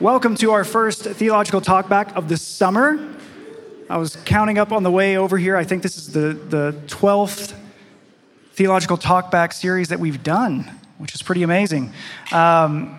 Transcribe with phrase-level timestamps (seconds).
[0.00, 3.16] Welcome to our first theological talkback of the summer.
[3.90, 5.56] I was counting up on the way over here.
[5.56, 7.52] I think this is the, the 12th
[8.52, 11.92] theological talkback series that we've done, which is pretty amazing.
[12.30, 12.96] Um,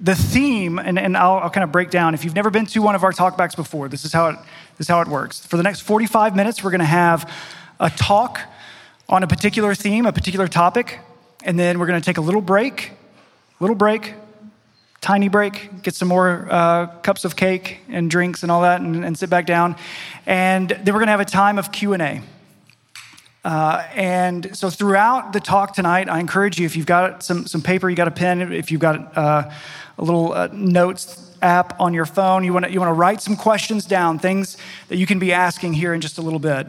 [0.00, 2.14] the theme, and, and I'll, I'll, kind of break down.
[2.14, 4.36] If you've never been to one of our talkbacks before, this is how it,
[4.78, 5.44] this is how it works.
[5.44, 7.30] For the next 45 minutes, we're going to have
[7.78, 8.40] a talk
[9.10, 11.00] on a particular theme, a particular topic,
[11.42, 12.92] and then we're going to take a little break,
[13.60, 14.14] little break,
[15.04, 19.04] tiny break, get some more uh, cups of cake and drinks and all that, and,
[19.04, 19.76] and sit back down.
[20.24, 22.22] And then we're going to have a time of Q and A.
[23.44, 27.60] Uh, and so throughout the talk tonight, I encourage you if you've got some, some
[27.60, 29.50] paper, you got a pen, if you've got uh,
[29.98, 33.20] a little uh, notes app on your phone, you want to you want to write
[33.20, 34.56] some questions down, things
[34.88, 36.68] that you can be asking here in just a little bit.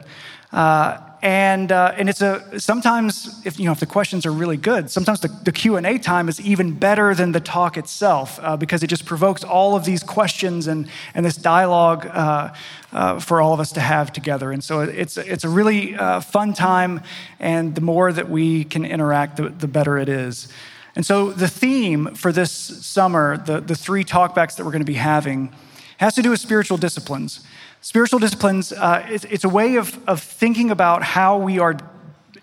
[1.26, 4.92] And uh, and it's a sometimes if you know if the questions are really good
[4.92, 8.88] sometimes the, the q&a time is even better than the talk itself uh, because it
[8.88, 12.54] just provokes all of these questions and and this dialogue uh,
[12.94, 14.52] uh for all of us to have together.
[14.52, 17.02] And so it's it's a really uh, fun time
[17.40, 20.48] and the more that we can interact the, the better it is.
[20.96, 24.94] And so the theme for this summer the, the three talkbacks that we're going to
[24.94, 25.52] be having
[25.98, 27.44] has to do with spiritual disciplines
[27.86, 31.78] Spiritual disciplines, uh, it's, it's, a way of, of thinking about how we are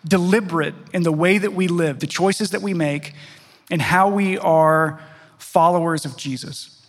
[0.06, 3.14] deliberate in the way that we live, the choices that we make,
[3.68, 5.00] and how we are
[5.38, 6.80] followers of Jesus.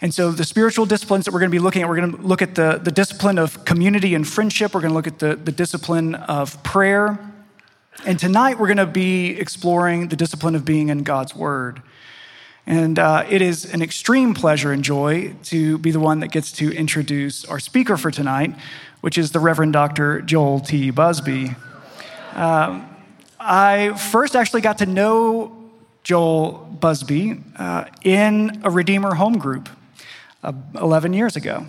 [0.00, 2.22] And so, the spiritual disciplines that we're going to be looking at, we're going to
[2.22, 4.72] look at the, the discipline of community and friendship.
[4.72, 7.18] We're going to look at the, the discipline of prayer.
[8.06, 11.82] And tonight, we're going to be exploring the discipline of being in God's Word.
[12.66, 16.50] And uh, it is an extreme pleasure and joy to be the one that gets
[16.52, 18.56] to introduce our speaker for tonight,
[19.02, 20.20] which is the Reverend Dr.
[20.20, 20.90] Joel T.
[20.90, 21.54] Busby.
[22.34, 22.88] Um,
[23.38, 25.56] I first actually got to know
[26.02, 29.68] Joel Busby uh, in a Redeemer home group
[30.42, 31.66] uh, 11 years ago.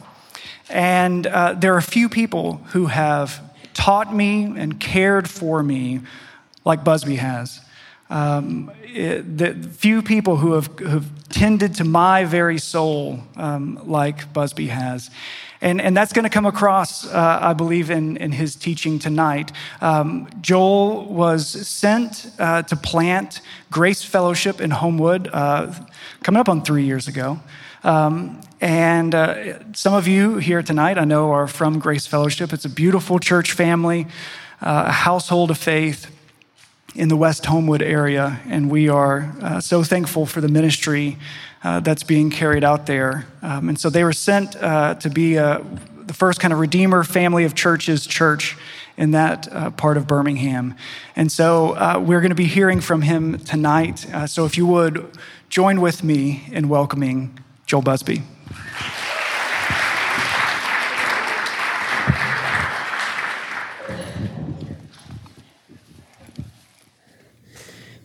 [0.67, 3.39] And uh, there are few people who have
[3.75, 6.01] taught me and cared for me
[6.65, 7.61] like Busby has.
[8.09, 14.67] Um, the few people who have, have, tended to my very soul, um, like Busby
[14.67, 15.11] has.
[15.59, 19.51] And, and that's going to come across, uh, I believe, in, in his teaching tonight.
[19.81, 25.73] Um, Joel was sent uh, to plant Grace Fellowship in Homewood, uh,
[26.23, 27.39] coming up on three years ago.
[27.83, 32.53] Um, and uh, some of you here tonight, I know, are from Grace Fellowship.
[32.53, 34.07] It's a beautiful church family,
[34.61, 36.16] uh, a household of faith
[36.97, 41.17] in the West Homewood area, and we are uh, so thankful for the ministry
[41.63, 43.27] uh, that's being carried out there.
[43.43, 45.61] Um, and so they were sent uh, to be uh,
[46.07, 48.57] the first kind of Redeemer family of churches church
[48.97, 50.75] in that uh, part of Birmingham.
[51.15, 54.07] And so uh, we're going to be hearing from him tonight.
[54.25, 55.07] so if you would
[55.49, 57.37] join with me in welcoming
[57.67, 58.23] Joel Busby.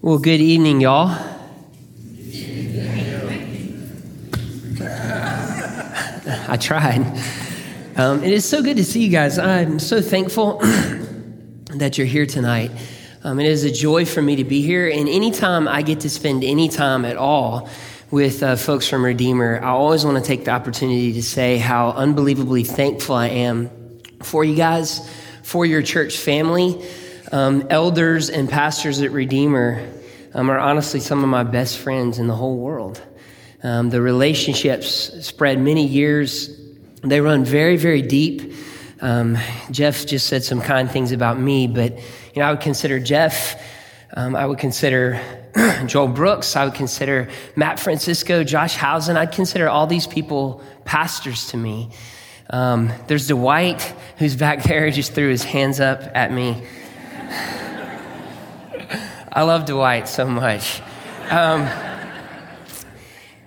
[0.04, 1.16] Well, good evening, y'all.
[6.48, 7.06] I tried.
[7.94, 9.38] Um, it is so good to see you guys.
[9.38, 10.58] I'm so thankful
[11.76, 12.72] that you're here tonight.
[13.22, 16.10] Um, it is a joy for me to be here, and anytime I get to
[16.10, 17.70] spend any time at all
[18.10, 21.90] with uh, folks from Redeemer, I always want to take the opportunity to say how
[21.90, 23.70] unbelievably thankful I am
[24.20, 25.08] for you guys,
[25.44, 26.84] for your church family
[27.32, 29.88] um, elders and pastors at Redeemer
[30.34, 33.02] um, are honestly some of my best friends in the whole world.
[33.62, 36.50] Um, the relationships spread many years.
[37.02, 38.54] They run very, very deep.
[39.00, 39.38] Um,
[39.70, 43.60] Jeff just said some kind things about me, but you know, I would consider Jeff.
[44.14, 45.20] Um, I would consider
[45.86, 46.54] Joel Brooks.
[46.54, 49.16] I would consider Matt Francisco, Josh Hausen.
[49.16, 51.90] I'd consider all these people pastors to me.
[52.50, 53.82] Um, there's Dwight,
[54.18, 56.62] who's back there, just threw his hands up at me.
[59.32, 60.82] I love Dwight so much.
[61.30, 61.68] Um,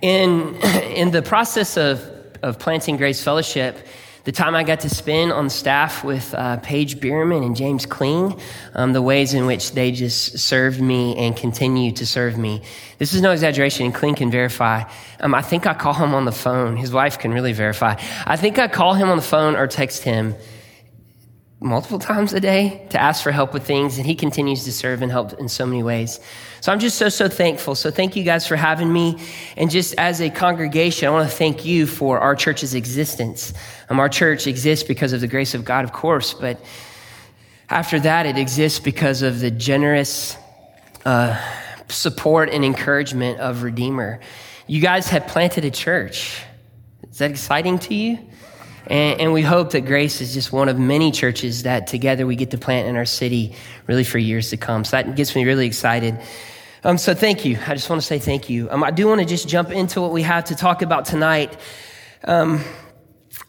[0.02, 0.54] in,
[0.94, 2.00] in the process of,
[2.42, 3.78] of planting Grace Fellowship,
[4.24, 8.40] the time I got to spend on staff with uh, Paige Bierman and James Kling,
[8.74, 12.62] um, the ways in which they just served me and continue to serve me.
[12.98, 14.82] This is no exaggeration, and Kling can verify.
[15.20, 16.76] Um, I think I call him on the phone.
[16.76, 17.94] His wife can really verify.
[18.26, 20.34] I think I call him on the phone or text him
[21.60, 25.00] multiple times a day to ask for help with things, and he continues to serve
[25.00, 26.20] and help in so many ways.
[26.60, 27.74] So I'm just so, so thankful.
[27.74, 29.18] So thank you guys for having me.
[29.56, 33.54] And just as a congregation, I want to thank you for our church's existence.
[33.88, 36.62] Um, our church exists because of the grace of God, of course, but
[37.70, 40.36] after that, it exists because of the generous
[41.04, 41.40] uh,
[41.88, 44.20] support and encouragement of Redeemer.
[44.66, 46.42] you guys have planted a church.
[47.10, 48.18] Is that exciting to you?
[48.86, 52.36] And, and, we hope that Grace is just one of many churches that together we
[52.36, 53.54] get to plant in our city
[53.86, 54.84] really for years to come.
[54.84, 56.20] So that gets me really excited.
[56.84, 57.58] Um, so thank you.
[57.66, 58.70] I just want to say thank you.
[58.70, 61.58] Um, I do want to just jump into what we have to talk about tonight.
[62.24, 62.62] Um,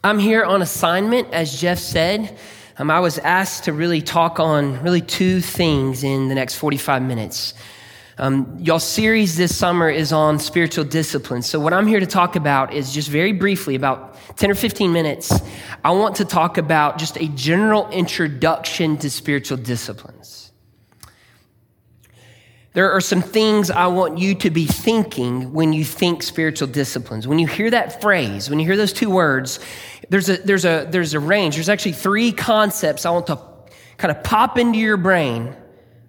[0.03, 2.35] I'm here on assignment, as Jeff said.
[2.79, 7.01] Um, I was asked to really talk on really two things in the next 45
[7.03, 7.53] minutes.
[8.19, 11.45] Um, y'all series this summer is on spiritual disciplines.
[11.45, 14.91] So what I'm here to talk about is just very briefly, about 10 or 15
[14.91, 15.31] minutes,
[15.85, 20.51] I want to talk about just a general introduction to spiritual disciplines.
[22.73, 27.27] There are some things I want you to be thinking when you think spiritual disciplines.
[27.27, 29.59] When you hear that phrase, when you hear those two words,
[30.09, 31.55] there's a, there's a, there's a range.
[31.55, 33.39] There's actually three concepts I want to
[33.97, 35.55] kind of pop into your brain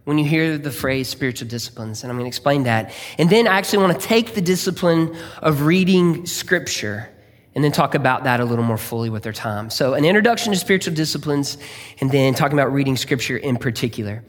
[0.08, 2.94] when you hear the phrase spiritual disciplines, and I'm going to explain that.
[3.18, 7.10] And then I actually want to take the discipline of reading scripture
[7.54, 9.68] and then talk about that a little more fully with our time.
[9.68, 11.58] So, an introduction to spiritual disciplines,
[12.00, 14.24] and then talking about reading scripture in particular.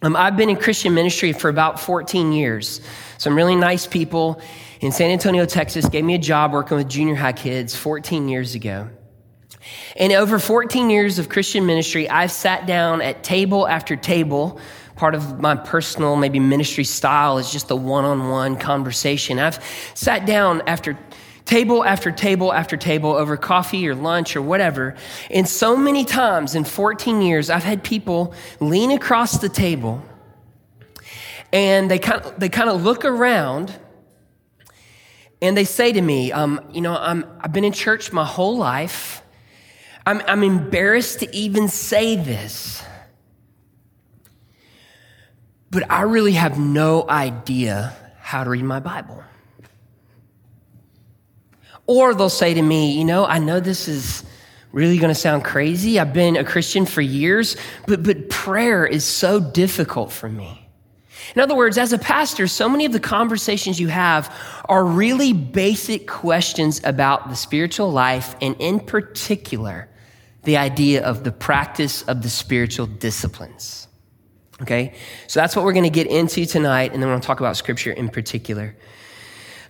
[0.00, 2.80] Um, I've been in Christian ministry for about 14 years.
[3.18, 4.40] Some really nice people
[4.80, 8.54] in San Antonio, Texas, gave me a job working with junior high kids 14 years
[8.54, 8.88] ago.
[9.94, 14.58] And over 14 years of Christian ministry, I've sat down at table after table
[14.98, 19.38] part of my personal, maybe ministry style is just the one on one conversation.
[19.38, 19.64] I've
[19.94, 20.98] sat down after
[21.46, 24.96] table after table after table over coffee or lunch or whatever.
[25.30, 30.02] And so many times in 14 years, I've had people lean across the table
[31.52, 33.74] and they kind of, they kind of look around
[35.40, 38.58] and they say to me, um, you know, I'm, I've been in church my whole
[38.58, 39.22] life.
[40.04, 42.82] I'm, I'm embarrassed to even say this
[45.70, 49.22] but I really have no idea how to read my Bible.
[51.86, 54.22] Or they'll say to me, you know, I know this is
[54.72, 55.98] really going to sound crazy.
[55.98, 57.56] I've been a Christian for years,
[57.86, 60.68] but, but prayer is so difficult for me.
[61.34, 64.34] In other words, as a pastor, so many of the conversations you have
[64.66, 69.88] are really basic questions about the spiritual life, and in particular,
[70.44, 73.87] the idea of the practice of the spiritual disciplines.
[74.62, 74.94] Okay?
[75.26, 77.40] So that's what we're going to get into tonight, and then we're going to talk
[77.40, 78.74] about scripture in particular.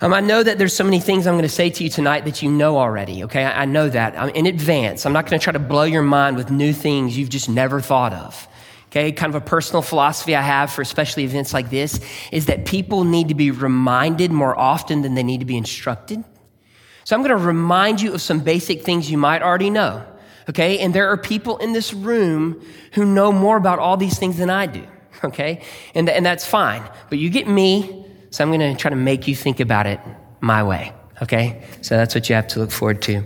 [0.01, 2.25] Um, I know that there's so many things I'm going to say to you tonight
[2.25, 3.45] that you know already, okay?
[3.45, 5.05] I, I know that I'm in advance.
[5.05, 7.81] I'm not going to try to blow your mind with new things you've just never
[7.81, 8.47] thought of.
[8.91, 12.01] Okay, kind of a personal philosophy I have for especially events like this
[12.33, 16.25] is that people need to be reminded more often than they need to be instructed.
[17.05, 20.07] So I'm going to remind you of some basic things you might already know.
[20.49, 20.79] Okay.
[20.79, 22.63] And there are people in this room
[22.93, 24.87] who know more about all these things than I do.
[25.25, 25.63] Okay.
[25.97, 26.89] And, and that's fine.
[27.09, 28.07] But you get me.
[28.31, 29.99] So I'm to try to make you think about it
[30.41, 30.93] my way.
[31.21, 31.65] Okay.
[31.81, 33.25] So that's what you have to look forward to.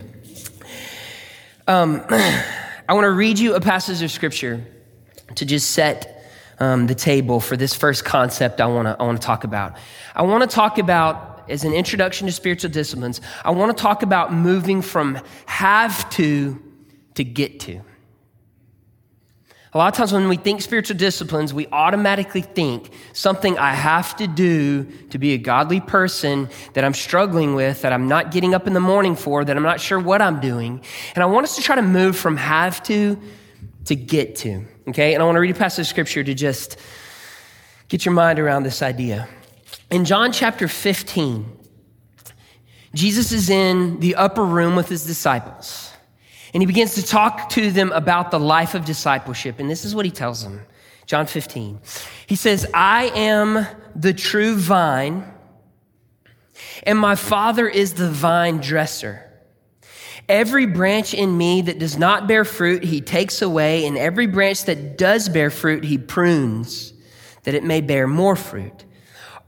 [1.69, 4.65] Um, I want to read you a passage of scripture
[5.35, 6.25] to just set
[6.61, 9.77] um, the table for this first concept I want to I want to talk about.
[10.15, 13.21] I want to talk about as an introduction to spiritual disciplines.
[13.45, 16.59] I want to talk about moving from have to
[17.15, 17.81] to get to.
[19.75, 24.15] A lot of times when we think spiritual disciplines, we automatically think something I have
[24.17, 28.53] to do to be a godly person that I'm struggling with, that I'm not getting
[28.53, 30.83] up in the morning for, that I'm not sure what I'm doing.
[31.15, 33.19] And I want us to try to move from have to
[33.87, 34.67] to get to.
[34.89, 35.15] Okay?
[35.15, 36.79] And I want to read a passage of scripture to just
[37.89, 39.27] get your mind around this idea.
[39.91, 41.47] In John chapter 15,
[42.95, 45.92] Jesus is in the upper room with his disciples.
[46.55, 49.59] And he begins to talk to them about the life of discipleship.
[49.59, 50.61] And this is what he tells them
[51.07, 51.81] John 15.
[52.27, 55.25] He says, I am the true vine,
[56.85, 59.29] and my Father is the vine dresser.
[60.29, 64.65] Every branch in me that does not bear fruit, he takes away, and every branch
[64.67, 66.93] that does bear fruit, he prunes,
[67.43, 68.85] that it may bear more fruit.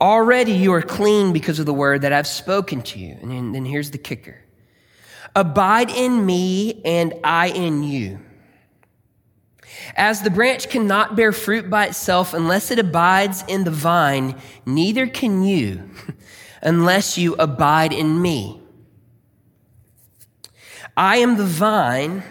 [0.01, 3.17] Already you are clean because of the word that I've spoken to you.
[3.23, 4.44] And then here's the kicker
[5.37, 8.21] Abide in me and I in you.
[9.97, 15.07] As the branch cannot bear fruit by itself unless it abides in the vine, neither
[15.07, 15.91] can you
[16.63, 18.61] unless you abide in me.
[20.97, 22.23] I am the vine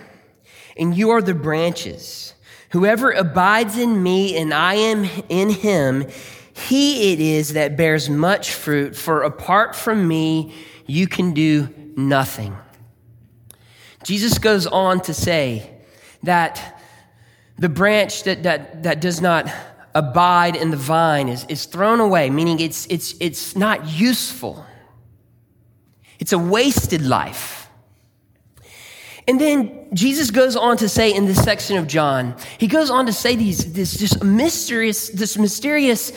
[0.77, 2.33] and you are the branches.
[2.69, 6.07] Whoever abides in me and I am in him,
[6.53, 10.53] he it is that bears much fruit, for apart from me,
[10.85, 12.55] you can do nothing.
[14.03, 15.69] Jesus goes on to say
[16.23, 16.81] that
[17.57, 19.51] the branch that, that, that does not
[19.95, 24.65] abide in the vine is, is thrown away, meaning it's, it's, it's not useful.
[26.19, 27.69] It's a wasted life.
[29.27, 33.05] And then Jesus goes on to say in this section of John, he goes on
[33.05, 36.11] to say these, this just mysterious, this mysterious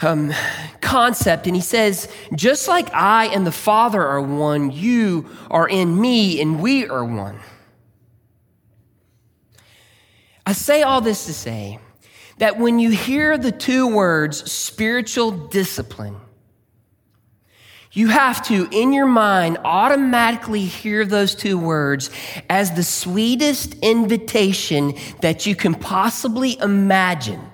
[0.00, 0.32] um,
[0.80, 1.46] concept.
[1.46, 6.40] And he says, just like I and the Father are one, you are in me
[6.40, 7.40] and we are one.
[10.46, 11.78] I say all this to say
[12.38, 16.16] that when you hear the two words spiritual discipline,
[17.92, 22.10] you have to, in your mind, automatically hear those two words
[22.48, 27.47] as the sweetest invitation that you can possibly imagine.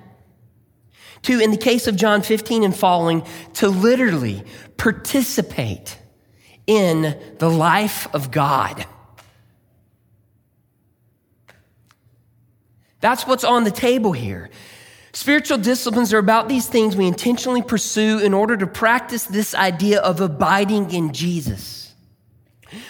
[1.25, 4.43] To, in the case of John 15 and following, to literally
[4.77, 5.97] participate
[6.67, 8.85] in the life of God.
[13.01, 14.49] That's what's on the table here.
[15.13, 20.01] Spiritual disciplines are about these things we intentionally pursue in order to practice this idea
[20.01, 21.84] of abiding in Jesus.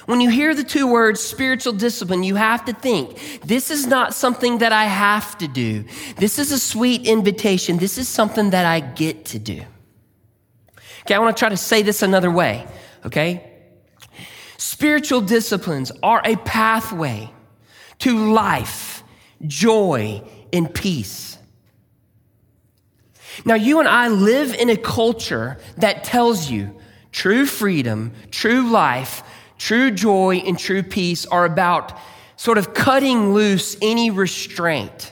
[0.06, 4.14] When you hear the two words spiritual discipline, you have to think this is not
[4.14, 5.86] something that I have to do.
[6.18, 7.78] This is a sweet invitation.
[7.78, 9.64] This is something that I get to do.
[11.02, 12.66] Okay, I want to try to say this another way,
[13.06, 13.52] okay?
[14.58, 17.30] Spiritual disciplines are a pathway
[18.00, 19.04] to life,
[19.46, 21.38] joy, and peace.
[23.44, 26.76] Now, you and I live in a culture that tells you
[27.12, 29.24] true freedom, true life,
[29.58, 31.98] true joy, and true peace are about
[32.38, 35.12] sort of cutting loose any restraint.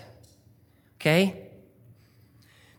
[1.00, 1.40] Okay?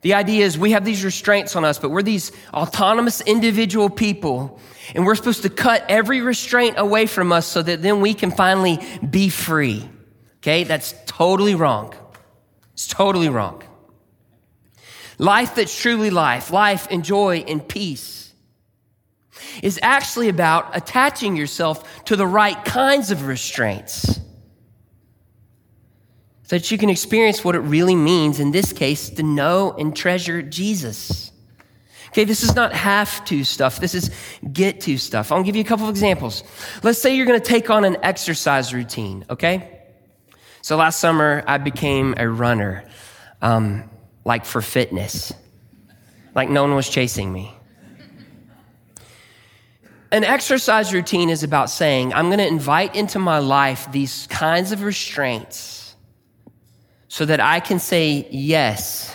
[0.02, 4.60] The idea is we have these restraints on us, but we're these autonomous individual people,
[4.94, 8.30] and we're supposed to cut every restraint away from us so that then we can
[8.30, 8.78] finally
[9.08, 9.88] be free.
[10.38, 10.64] Okay?
[10.64, 11.94] That's totally wrong.
[12.74, 13.62] It's totally wrong.
[15.18, 18.23] Life that's truly life, life and joy and peace,
[19.62, 24.20] is actually about attaching yourself to the right kinds of restraints
[26.44, 29.96] so that you can experience what it really means, in this case, to know and
[29.96, 31.32] treasure Jesus.
[32.08, 33.80] Okay, this is not have to stuff.
[33.80, 34.10] This is
[34.52, 35.32] get to stuff.
[35.32, 36.44] I'll give you a couple of examples.
[36.82, 39.80] Let's say you're going to take on an exercise routine, okay?
[40.62, 42.84] So last summer, I became a runner.
[43.42, 43.90] Um,
[44.24, 45.32] like for fitness,
[46.34, 47.54] like no one was chasing me.
[50.14, 54.70] An exercise routine is about saying, I'm going to invite into my life these kinds
[54.70, 55.96] of restraints
[57.08, 59.12] so that I can say yes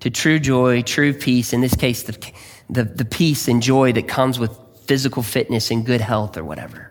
[0.00, 2.32] to true joy, true peace, in this case, the,
[2.70, 6.90] the, the peace and joy that comes with physical fitness and good health or whatever.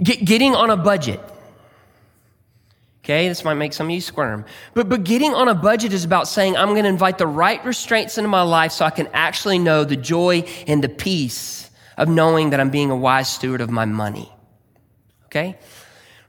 [0.00, 1.18] Get, getting on a budget
[3.04, 4.46] Okay, this might make some of you squirm.
[4.72, 7.62] But, but getting on a budget is about saying, I'm going to invite the right
[7.62, 11.63] restraints into my life so I can actually know the joy and the peace
[11.96, 14.32] of knowing that I'm being a wise steward of my money.
[15.26, 15.58] Okay?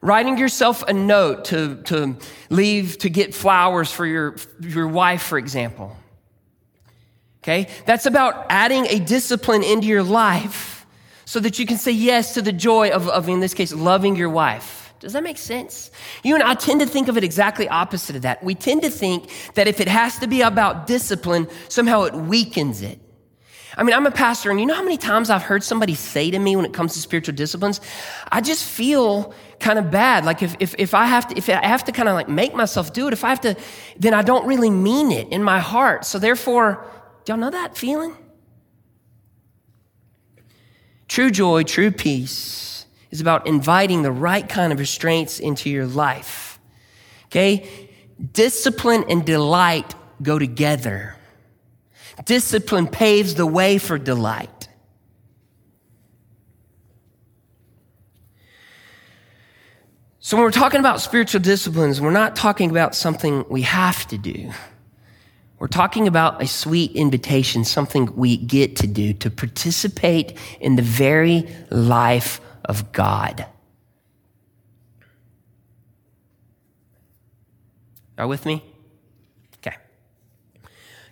[0.02, 2.18] Writing yourself a note to, to
[2.50, 5.96] leave to get flowers for your, your wife, for example.
[7.44, 7.68] Okay?
[7.86, 10.86] That's about adding a discipline into your life
[11.26, 14.16] so that you can say yes to the joy of, of in this case, loving
[14.16, 14.94] your wife.
[15.00, 15.92] Does that make sense?
[16.24, 18.44] You and I tend to think of it exactly opposite of that.
[18.44, 22.82] We tend to think that if it has to be about discipline, somehow it weakens
[22.82, 23.00] it.
[23.78, 26.32] I mean, I'm a pastor, and you know how many times I've heard somebody say
[26.32, 27.82] to me when it comes to spiritual disciplines,
[28.32, 30.24] I just feel kind of bad.
[30.24, 32.54] Like if, if, if I have to, if I have to kind of like make
[32.54, 33.56] myself do it, if I have to,
[33.98, 36.06] then I don't really mean it in my heart.
[36.06, 36.86] So therefore,
[37.26, 38.16] do y'all know that feeling?
[41.08, 46.60] True joy, true peace is about inviting the right kind of restraints into your life.
[47.26, 47.90] Okay?
[48.34, 51.15] Discipline and delight go together.
[52.24, 54.70] Discipline paves the way for delight.
[60.20, 64.18] So, when we're talking about spiritual disciplines, we're not talking about something we have to
[64.18, 64.52] do.
[65.60, 70.82] We're talking about a sweet invitation, something we get to do, to participate in the
[70.82, 73.46] very life of God.
[78.18, 78.64] Are with me?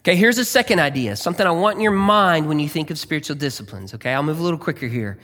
[0.03, 0.15] Okay.
[0.15, 3.36] Here's a second idea, something I want in your mind when you think of spiritual
[3.38, 3.93] disciplines.
[3.93, 5.17] Okay, I'll move a little quicker here.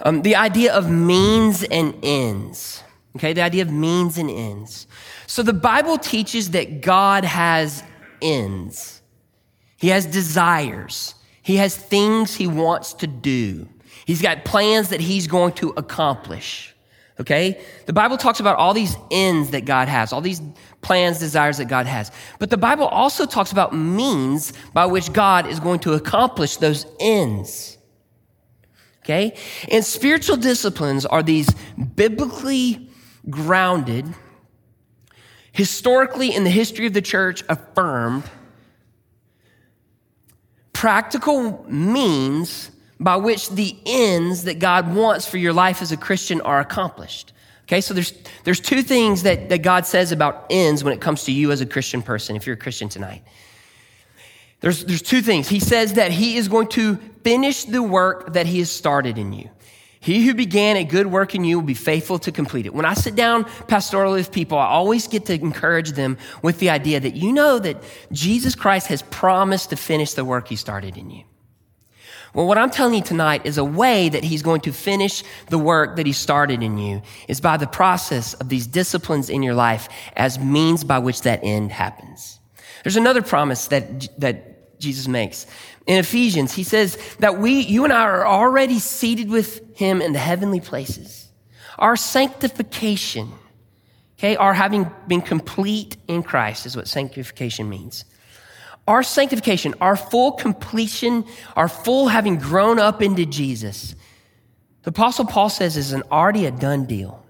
[0.00, 2.82] Um, the idea of means and ends.
[3.16, 4.86] Okay, the idea of means and ends.
[5.26, 7.82] So the Bible teaches that God has
[8.20, 9.00] ends,
[9.76, 13.68] He has desires, He has things He wants to do.
[14.10, 16.74] He's got plans that he's going to accomplish.
[17.20, 17.60] Okay?
[17.84, 20.40] The Bible talks about all these ends that God has, all these
[20.80, 22.10] plans, desires that God has.
[22.38, 26.86] But the Bible also talks about means by which God is going to accomplish those
[26.98, 27.76] ends.
[29.04, 29.36] Okay?
[29.70, 31.54] And spiritual disciplines are these
[31.94, 32.88] biblically
[33.28, 34.06] grounded,
[35.52, 38.24] historically in the history of the church affirmed,
[40.72, 42.70] practical means
[43.00, 47.32] by which the ends that God wants for your life as a Christian are accomplished.
[47.64, 48.12] Okay, so there's,
[48.44, 51.60] there's two things that, that God says about ends when it comes to you as
[51.60, 53.22] a Christian person, if you're a Christian tonight.
[54.60, 55.48] There's, there's two things.
[55.48, 59.32] He says that He is going to finish the work that He has started in
[59.32, 59.48] you.
[60.00, 62.74] He who began a good work in you will be faithful to complete it.
[62.74, 66.70] When I sit down pastorally with people, I always get to encourage them with the
[66.70, 70.96] idea that you know that Jesus Christ has promised to finish the work He started
[70.96, 71.24] in you.
[72.32, 75.58] Well, what I'm telling you tonight is a way that he's going to finish the
[75.58, 79.54] work that he started in you is by the process of these disciplines in your
[79.54, 82.38] life as means by which that end happens.
[82.84, 85.46] There's another promise that, that Jesus makes.
[85.86, 90.12] In Ephesians, he says that we, you and I are already seated with him in
[90.12, 91.28] the heavenly places.
[91.78, 93.32] Our sanctification,
[94.18, 98.04] okay, our having been complete in Christ is what sanctification means.
[98.90, 103.94] Our sanctification, our full completion, our full having grown up into Jesus,
[104.82, 107.24] the Apostle Paul says is an already a done deal.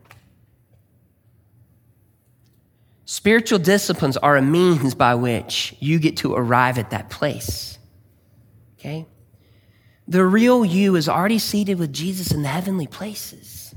[3.05, 7.79] Spiritual disciplines are a means by which you get to arrive at that place.
[8.79, 9.05] Okay?
[10.09, 13.75] The real you is already seated with Jesus in the heavenly places.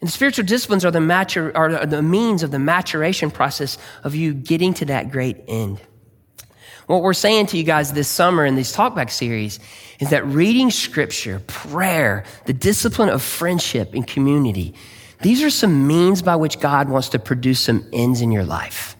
[0.00, 4.34] And spiritual disciplines are the, matur- are the means of the maturation process of you
[4.34, 5.80] getting to that great end.
[6.88, 9.60] What we're saying to you guys this summer in this talkback series
[10.00, 14.74] is that reading scripture, prayer, the discipline of friendship and community,
[15.20, 18.96] these are some means by which God wants to produce some ends in your life.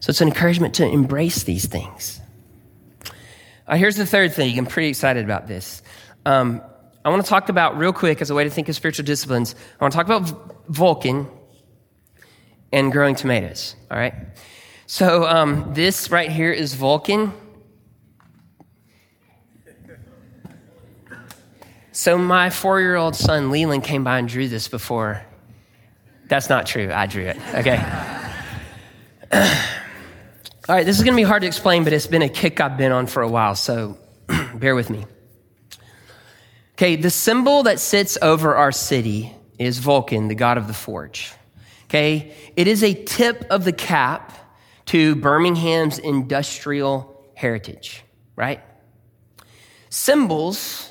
[0.00, 2.20] So it's an encouragement to embrace these things.
[3.68, 4.58] Uh, here's the third thing.
[4.58, 5.82] I'm pretty excited about this.
[6.26, 6.62] Um,
[7.04, 9.54] I want to talk about, real quick, as a way to think of spiritual disciplines,
[9.80, 11.28] I want to talk about Vulcan
[12.72, 14.14] and growing tomatoes, all right?
[14.86, 17.32] So um, this right here is Vulcan.
[21.92, 25.24] So my four-year-old son Leland came by and drew this before.
[26.26, 26.92] That's not true.
[26.92, 27.38] I drew it.
[27.54, 27.76] Okay.
[29.32, 32.60] All right, this is going to be hard to explain, but it's been a kick
[32.60, 33.98] I've been on for a while, so
[34.54, 35.06] bear with me.
[36.72, 41.32] Okay, the symbol that sits over our city is Vulcan, the god of the forge.
[41.84, 44.43] Okay, it is a tip of the cap
[44.86, 48.04] to Birmingham's industrial heritage,
[48.36, 48.60] right?
[49.90, 50.90] Symbols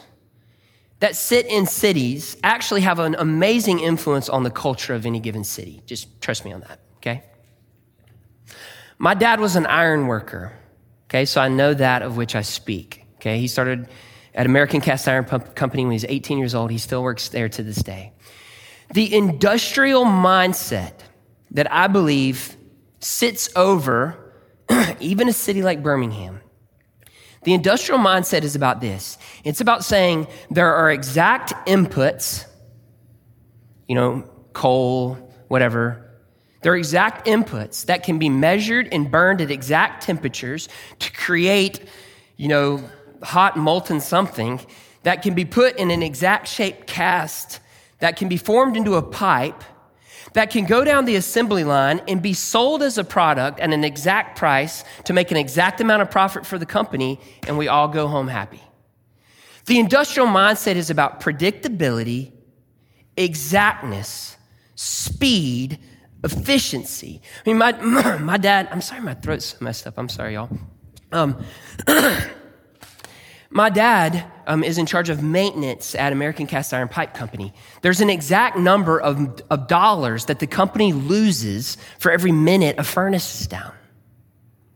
[1.00, 5.44] that sit in cities actually have an amazing influence on the culture of any given
[5.44, 5.82] city.
[5.86, 7.24] Just trust me on that, okay?
[8.98, 10.54] My dad was an iron worker,
[11.08, 13.38] okay, so I know that of which I speak, okay?
[13.40, 13.90] He started
[14.34, 16.72] at American Cast Iron Company when he was 18 years old.
[16.72, 18.14] He still works there to this day.
[18.94, 20.94] The industrial mindset
[21.52, 22.56] that I believe
[23.04, 24.34] sits over
[25.00, 26.42] even a city like Birmingham.
[27.44, 32.46] The industrial mindset is about this it's about saying there are exact inputs,
[33.88, 35.16] you know, coal,
[35.48, 36.00] whatever.
[36.62, 41.82] There are exact inputs that can be measured and burned at exact temperatures to create,
[42.38, 42.82] you know,
[43.22, 44.62] hot molten something
[45.04, 47.60] that can be put in an exact shaped cast
[48.00, 49.62] that can be formed into a pipe
[50.34, 53.84] that can go down the assembly line and be sold as a product at an
[53.84, 57.88] exact price to make an exact amount of profit for the company, and we all
[57.88, 58.62] go home happy.
[59.66, 62.32] The industrial mindset is about predictability,
[63.16, 64.38] exactness,
[64.76, 65.80] speed,
[66.24, 67.22] efficiency.
[67.46, 67.72] I mean, my,
[68.22, 69.96] my dad, I'm sorry, my throat's messed up.
[69.98, 70.50] I'm sorry, y'all.
[71.12, 71.44] Um,
[73.54, 77.54] My dad um, is in charge of maintenance at American Cast Iron Pipe Company.
[77.84, 82.84] There's an exact number of, of dollars that the company loses for every minute a
[82.84, 83.72] furnace is down.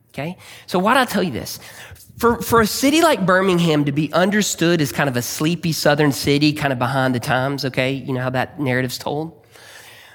[0.09, 0.37] Okay?
[0.67, 1.59] So why do I tell you this?
[2.19, 6.11] For, for a city like Birmingham to be understood as kind of a sleepy southern
[6.11, 7.93] city, kind of behind the times, okay?
[7.93, 9.43] You know how that narrative's told?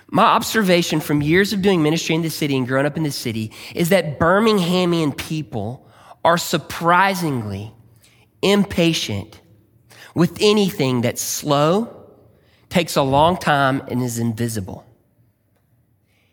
[0.06, 3.10] My observation from years of doing ministry in the city and growing up in the
[3.10, 5.88] city is that Birminghamian people
[6.24, 7.72] are surprisingly
[8.42, 9.40] impatient
[10.14, 12.06] with anything that's slow,
[12.68, 14.84] takes a long time, and is invisible.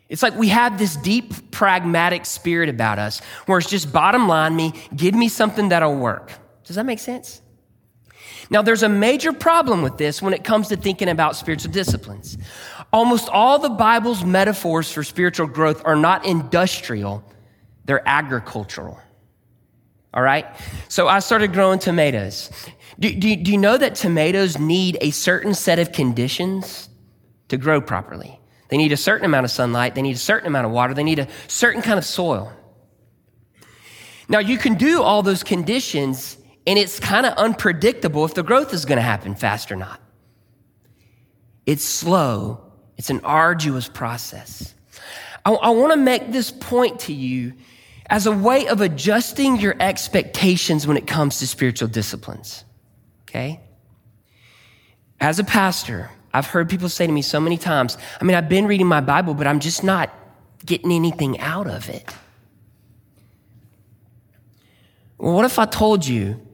[0.08, 4.56] It's like we have this deep pragmatic spirit about us where it's just bottom line
[4.56, 6.32] me, give me something that'll work.
[6.64, 7.40] Does that make sense?
[8.50, 12.36] Now, there's a major problem with this when it comes to thinking about spiritual disciplines.
[12.92, 17.22] Almost all the Bible's metaphors for spiritual growth are not industrial,
[17.84, 18.98] they're agricultural.
[20.12, 20.46] All right.
[20.88, 22.50] So I started growing tomatoes.
[22.98, 26.88] Do, do, do you know that tomatoes need a certain set of conditions
[27.48, 28.38] to grow properly?
[28.68, 29.94] They need a certain amount of sunlight.
[29.94, 30.94] They need a certain amount of water.
[30.94, 32.52] They need a certain kind of soil.
[34.28, 38.72] Now, you can do all those conditions, and it's kind of unpredictable if the growth
[38.72, 40.00] is going to happen fast or not.
[41.66, 42.60] It's slow,
[42.96, 44.74] it's an arduous process.
[45.44, 47.54] I, I want to make this point to you
[48.10, 52.64] as a way of adjusting your expectations when it comes to spiritual disciplines.
[53.22, 53.60] Okay?
[55.20, 58.48] As a pastor, I've heard people say to me so many times, I mean, I've
[58.48, 60.10] been reading my Bible, but I'm just not
[60.66, 62.04] getting anything out of it.
[65.16, 66.44] Well, what if I told you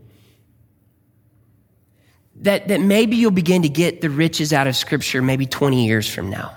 [2.36, 6.12] that, that maybe you'll begin to get the riches out of Scripture maybe 20 years
[6.12, 6.54] from now?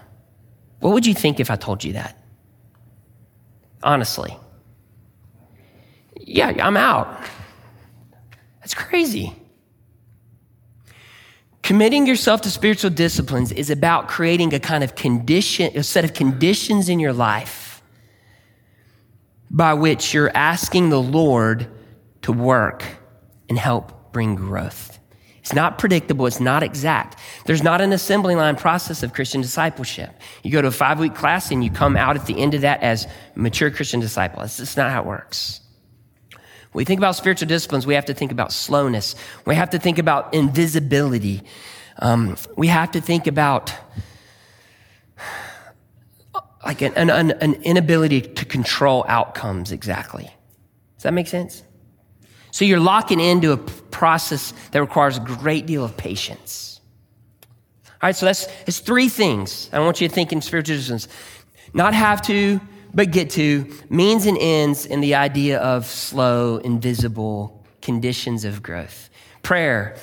[0.82, 2.22] What would you think if I told you that?
[3.82, 4.36] Honestly.
[6.30, 7.26] Yeah, I'm out.
[8.60, 9.34] That's crazy.
[11.64, 16.14] Committing yourself to spiritual disciplines is about creating a kind of condition, a set of
[16.14, 17.82] conditions in your life
[19.50, 21.68] by which you're asking the Lord
[22.22, 22.84] to work
[23.50, 25.00] and help bring growth.
[25.40, 26.28] It's not predictable.
[26.28, 27.18] It's not exact.
[27.46, 30.12] There's not an assembly line process of Christian discipleship.
[30.44, 32.62] You go to a five week class and you come out at the end of
[32.62, 34.44] that as mature Christian disciple.
[34.44, 35.62] It's just not how it works.
[36.80, 39.14] We think about spiritual disciplines, we have to think about slowness.
[39.46, 41.42] We have to think about invisibility.
[41.98, 43.74] Um, we have to think about
[46.66, 50.32] like an, an, an inability to control outcomes exactly.
[50.96, 51.64] Does that make sense?
[52.52, 56.80] So you're locking into a process that requires a great deal of patience.
[57.88, 59.70] All right, so that's it's three things.
[59.74, 61.10] I want you to think in spiritual disciplines.
[61.74, 62.62] Not have to,
[62.94, 69.10] but get to, means and ends in the idea of slow, invisible conditions of growth.
[69.44, 69.96] Prayer,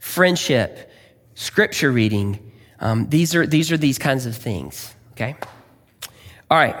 [0.00, 0.90] friendship,
[1.34, 2.52] scripture reading.
[2.80, 5.36] Um, these, are, these are these kinds of things, okay?
[6.50, 6.76] All right.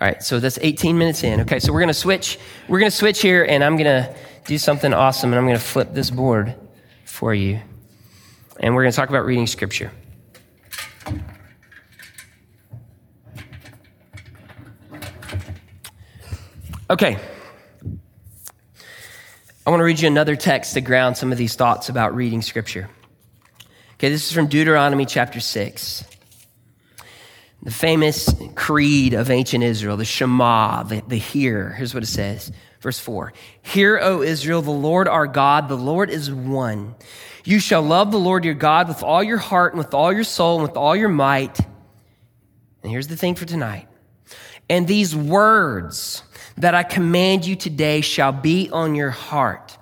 [0.00, 1.42] All right, so that's 18 minutes in.
[1.42, 2.38] Okay, so we're gonna switch.
[2.66, 4.12] We're gonna switch here, and I'm gonna
[4.46, 6.56] do something awesome, and I'm gonna flip this board
[7.04, 7.60] for you.
[8.58, 9.92] And we're gonna talk about reading scripture.
[16.92, 17.16] Okay.
[19.66, 22.42] I want to read you another text to ground some of these thoughts about reading
[22.42, 22.90] scripture.
[23.94, 26.04] Okay, this is from Deuteronomy chapter 6.
[27.62, 31.70] The famous creed of ancient Israel, the Shema, the, the hear.
[31.70, 32.52] Here's what it says.
[32.82, 36.94] Verse 4 Hear, O Israel, the Lord our God, the Lord is one.
[37.42, 40.24] You shall love the Lord your God with all your heart and with all your
[40.24, 41.58] soul and with all your might.
[42.82, 43.88] And here's the thing for tonight.
[44.68, 46.22] And these words
[46.56, 49.78] that I command you today shall be on your heart.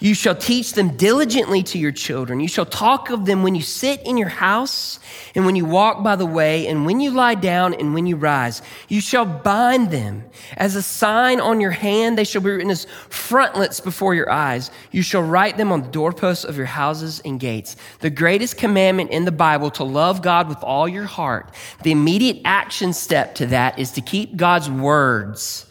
[0.00, 2.38] You shall teach them diligently to your children.
[2.38, 5.00] You shall talk of them when you sit in your house
[5.34, 8.14] and when you walk by the way and when you lie down and when you
[8.14, 8.62] rise.
[8.88, 10.22] You shall bind them
[10.56, 12.16] as a sign on your hand.
[12.16, 14.70] They shall be written as frontlets before your eyes.
[14.92, 17.74] You shall write them on the doorposts of your houses and gates.
[17.98, 21.52] The greatest commandment in the Bible to love God with all your heart.
[21.82, 25.67] The immediate action step to that is to keep God's words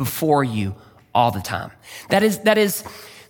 [0.00, 0.74] before you
[1.14, 1.70] all the time.
[2.08, 2.82] That is, that is,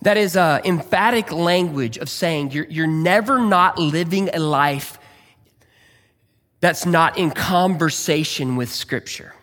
[0.03, 5.01] that is a emphatic language of saying you're, you're never not living a life
[6.61, 9.35] that's not in conversation with Scripture.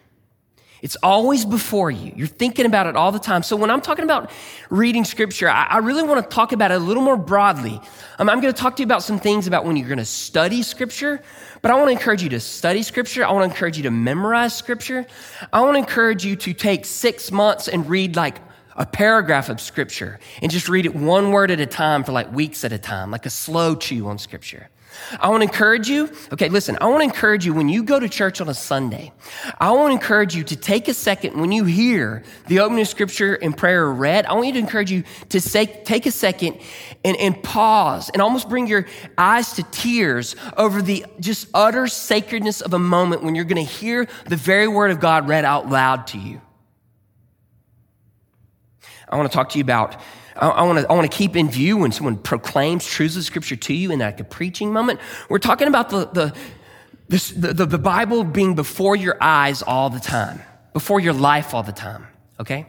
[0.81, 2.13] It's always before you.
[2.15, 3.43] You're thinking about it all the time.
[3.43, 4.29] So when I'm talking about
[4.69, 7.81] reading scripture, I, I really want to talk about it a little more broadly.
[8.19, 10.05] Um, I'm going to talk to you about some things about when you're going to
[10.05, 11.21] study scripture,
[11.61, 13.25] but I want to encourage you to study scripture.
[13.25, 15.05] I want to encourage you to memorize scripture.
[15.51, 18.39] I want to encourage you to take six months and read like
[18.75, 22.31] a paragraph of scripture and just read it one word at a time for like
[22.31, 24.69] weeks at a time, like a slow chew on scripture.
[25.19, 26.10] I want to encourage you.
[26.33, 29.12] Okay, listen, I want to encourage you when you go to church on a Sunday,
[29.60, 32.88] I want to encourage you to take a second when you hear the opening of
[32.88, 34.25] scripture and prayer read.
[34.25, 36.60] I want you to encourage you to say, take a second
[37.03, 38.86] and, and pause and almost bring your
[39.17, 43.71] eyes to tears over the just utter sacredness of a moment when you're going to
[43.71, 46.41] hear the very word of God read out loud to you.
[49.10, 50.00] I want to talk to you about
[50.39, 53.56] I, want to, I want to keep in view when someone proclaims truths of Scripture
[53.56, 55.00] to you in like a preaching moment.
[55.30, 56.36] We're talking about the, the,
[57.10, 60.41] this, the, the, Bible being before your eyes all the time,
[60.74, 62.08] before your life all the time,
[62.39, 62.67] okay?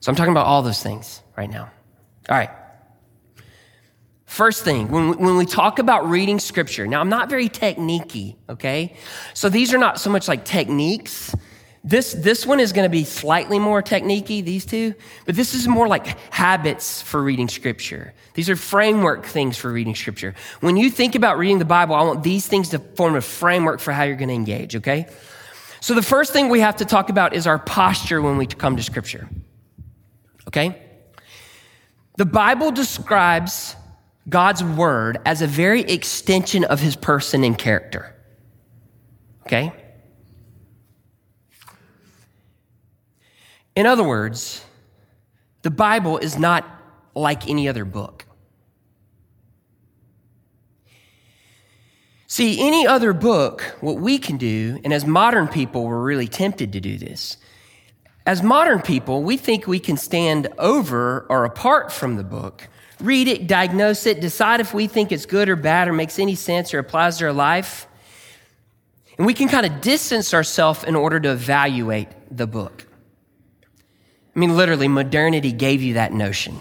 [0.00, 1.70] So I'm talking about all those things right now.
[2.28, 2.50] All right.
[4.26, 8.36] First thing, when we, when we talk about reading scripture, now I'm not very techniquey,
[8.48, 8.96] okay?
[9.34, 11.34] So these are not so much like techniques,
[11.86, 14.94] This, this one is going to be slightly more techniquey, these two,
[15.26, 18.14] but this is more like habits for reading scripture.
[18.32, 20.34] These are framework things for reading scripture.
[20.60, 23.80] When you think about reading the Bible, I want these things to form a framework
[23.80, 25.08] for how you're going to engage, okay?
[25.80, 28.76] So the first thing we have to talk about is our posture when we come
[28.76, 29.28] to scripture,
[30.48, 30.80] okay?
[32.16, 33.76] The Bible describes
[34.26, 38.16] God's word as a very extension of his person and character,
[39.42, 39.74] okay?
[43.76, 44.64] In other words,
[45.62, 46.64] the Bible is not
[47.14, 48.26] like any other book.
[52.26, 56.72] See, any other book, what we can do, and as modern people, we're really tempted
[56.72, 57.36] to do this.
[58.26, 62.68] As modern people, we think we can stand over or apart from the book,
[63.00, 66.34] read it, diagnose it, decide if we think it's good or bad or makes any
[66.34, 67.86] sense or applies to our life.
[69.16, 72.86] And we can kind of distance ourselves in order to evaluate the book.
[74.34, 76.60] I mean, literally, modernity gave you that notion.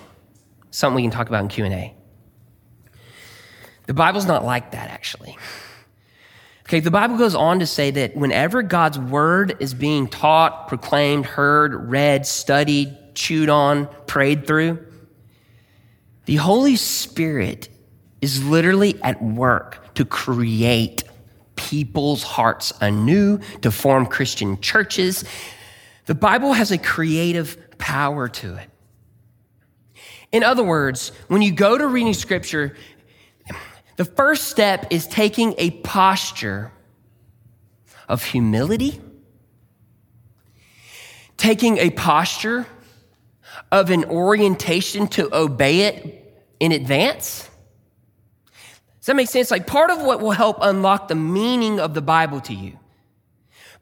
[0.72, 1.96] Something we can talk about in Q&A.
[3.86, 5.38] The Bible's not like that, actually.
[6.66, 11.26] Okay, the Bible goes on to say that whenever God's word is being taught, proclaimed,
[11.26, 14.84] heard, read, studied, chewed on, prayed through,
[16.26, 17.70] the Holy Spirit
[18.22, 21.04] is literally at work to create
[21.56, 25.26] people's hearts anew, to form Christian churches.
[26.06, 28.70] The Bible has a creative power to it.
[30.32, 32.76] In other words, when you go to reading scripture,
[33.98, 36.72] the first step is taking a posture
[38.10, 39.00] of humility,
[41.38, 42.66] taking a posture
[43.72, 47.50] of an orientation to obey it in advance.
[49.00, 49.52] Does that make sense?
[49.52, 52.80] Like part of what will help unlock the meaning of the Bible to you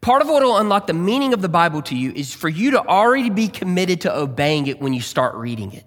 [0.01, 2.71] Part of what will unlock the meaning of the Bible to you is for you
[2.71, 5.85] to already be committed to obeying it when you start reading it.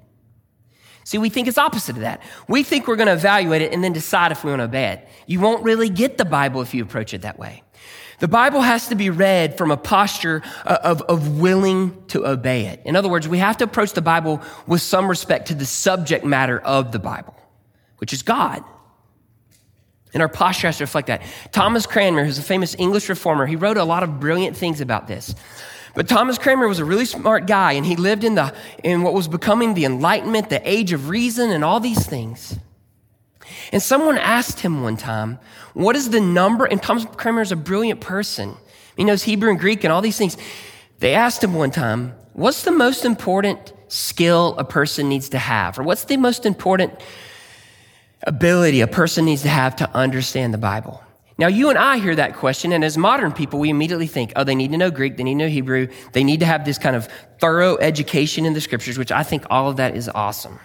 [1.03, 2.23] See, we think it's opposite of that.
[2.49, 4.87] We think we're going to evaluate it and then decide if we want to obey
[4.93, 5.09] it.
[5.27, 7.63] You won't really get the Bible if you approach it that way.
[8.21, 12.67] The Bible has to be read from a posture uh, of, of willing to obey
[12.67, 12.81] it.
[12.85, 16.25] In other words, we have to approach the Bible with some respect to the subject
[16.25, 17.37] matter of the Bible,
[17.99, 18.65] which is God.
[20.15, 21.23] And our posture has to reflect that.
[21.51, 25.09] Thomas Cranmer, who's a famous English reformer, he wrote a lot of brilliant things about
[25.09, 25.35] this.
[25.95, 29.13] But Thomas Cranmer was a really smart guy, and he lived in, the, in what
[29.13, 32.59] was becoming the Enlightenment, the age of reason, and all these things.
[33.73, 35.39] And someone asked him one time,
[35.73, 36.65] What is the number?
[36.65, 38.57] And Thomas Cranmer is a brilliant person.
[38.97, 40.37] He knows Hebrew and Greek and all these things.
[40.99, 45.79] They asked him one time, What's the most important skill a person needs to have?
[45.79, 47.01] Or what's the most important
[48.27, 51.03] ability a person needs to have to understand the Bible.
[51.37, 54.45] Now, you and I hear that question, and as modern people, we immediately think, oh,
[54.45, 56.79] they need to know Greek, they need to know Hebrew, they need to have this
[56.79, 57.09] kind of
[57.41, 60.61] thorough education in the scriptures, which I think all of that is awesome.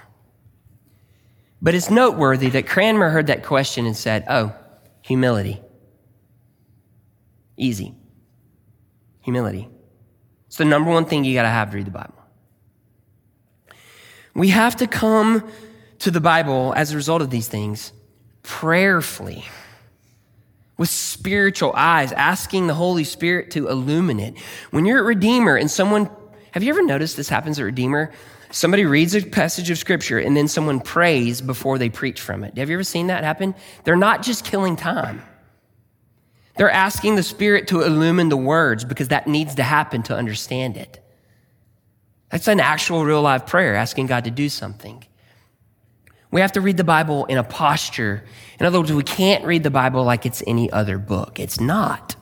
[1.61, 4.55] But it's noteworthy that Cranmer heard that question and said, oh,
[5.01, 5.59] humility.
[7.57, 7.95] Easy.
[9.21, 9.67] Humility.
[10.47, 12.13] It's the number one thing you got to have to read the Bible.
[14.35, 15.51] We have to come
[15.99, 17.91] to the Bible as a result of these things
[18.43, 19.45] prayerfully
[20.77, 24.39] with spiritual eyes, asking the Holy Spirit to illuminate.
[24.71, 26.09] When you're a Redeemer and someone,
[26.53, 28.11] have you ever noticed this happens at Redeemer?
[28.51, 32.57] Somebody reads a passage of scripture and then someone prays before they preach from it.
[32.57, 33.53] Have you ever seen that happen?
[33.83, 35.21] They're not just killing time.
[36.55, 40.77] They're asking the Spirit to illumine the words because that needs to happen to understand
[40.77, 41.05] it.
[42.31, 45.03] That's an actual real life prayer, asking God to do something.
[46.31, 48.23] We have to read the Bible in a posture.
[48.59, 51.39] In other words, we can't read the Bible like it's any other book.
[51.39, 52.15] It's not.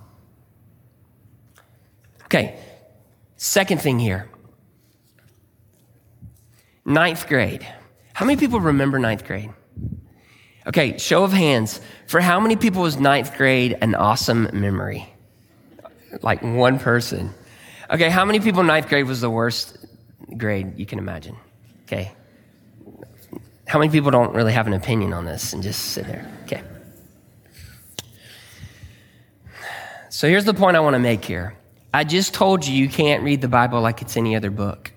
[2.26, 2.60] Okay,
[3.38, 4.30] second thing here
[6.88, 7.68] ninth grade.
[8.14, 9.52] How many people remember ninth grade?
[10.66, 11.80] Okay, show of hands.
[12.08, 15.14] For how many people was ninth grade an awesome memory?
[16.22, 17.34] Like one person.
[17.90, 19.78] Okay, how many people ninth grade was the worst
[20.36, 21.38] grade you can imagine?
[21.84, 22.12] Okay,
[23.68, 26.26] how many people don't really have an opinion on this and just sit there?
[26.46, 26.64] Okay.
[30.10, 31.56] So here's the point I want to make here.
[31.94, 34.92] I just told you you can't read the Bible like it's any other book.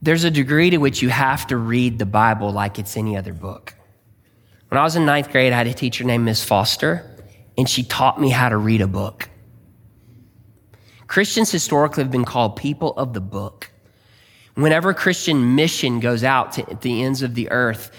[0.00, 3.32] There's a degree to which you have to read the Bible like it's any other
[3.32, 3.74] book.
[4.68, 7.10] When I was in ninth grade, I had a teacher named Miss Foster,
[7.58, 9.28] and she taught me how to read a book.
[11.06, 13.70] Christians historically have been called people of the book.
[14.54, 17.90] Whenever Christian mission goes out to the ends of the earth,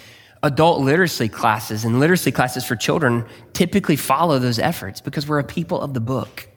[0.42, 5.44] adult literacy classes and literacy classes for children typically follow those efforts because we're a
[5.44, 6.48] people of the book.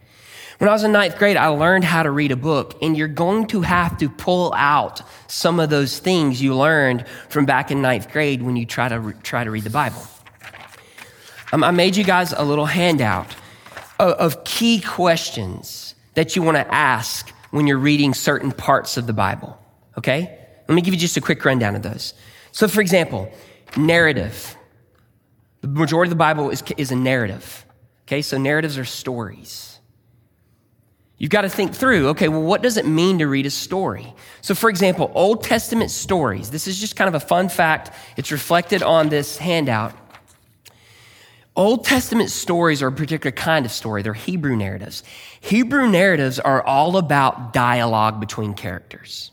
[0.58, 3.06] When I was in ninth grade, I learned how to read a book, and you're
[3.06, 7.80] going to have to pull out some of those things you learned from back in
[7.80, 10.04] ninth grade when you try to, re- try to read the Bible.
[11.52, 13.36] Um, I made you guys a little handout
[14.00, 19.06] of, of key questions that you want to ask when you're reading certain parts of
[19.06, 19.58] the Bible.
[19.98, 20.38] Okay?
[20.68, 22.14] Let me give you just a quick rundown of those.
[22.52, 23.30] So, for example,
[23.76, 24.56] narrative.
[25.60, 27.66] The majority of the Bible is, is a narrative.
[28.06, 29.80] Okay, so narratives are stories.
[31.18, 34.14] You've got to think through, okay, well, what does it mean to read a story?
[34.40, 36.50] So, for example, Old Testament stories.
[36.50, 37.90] This is just kind of a fun fact.
[38.16, 39.94] It's reflected on this handout.
[41.56, 44.02] Old Testament stories are a particular kind of story.
[44.02, 45.02] They're Hebrew narratives.
[45.40, 49.32] Hebrew narratives are all about dialogue between characters.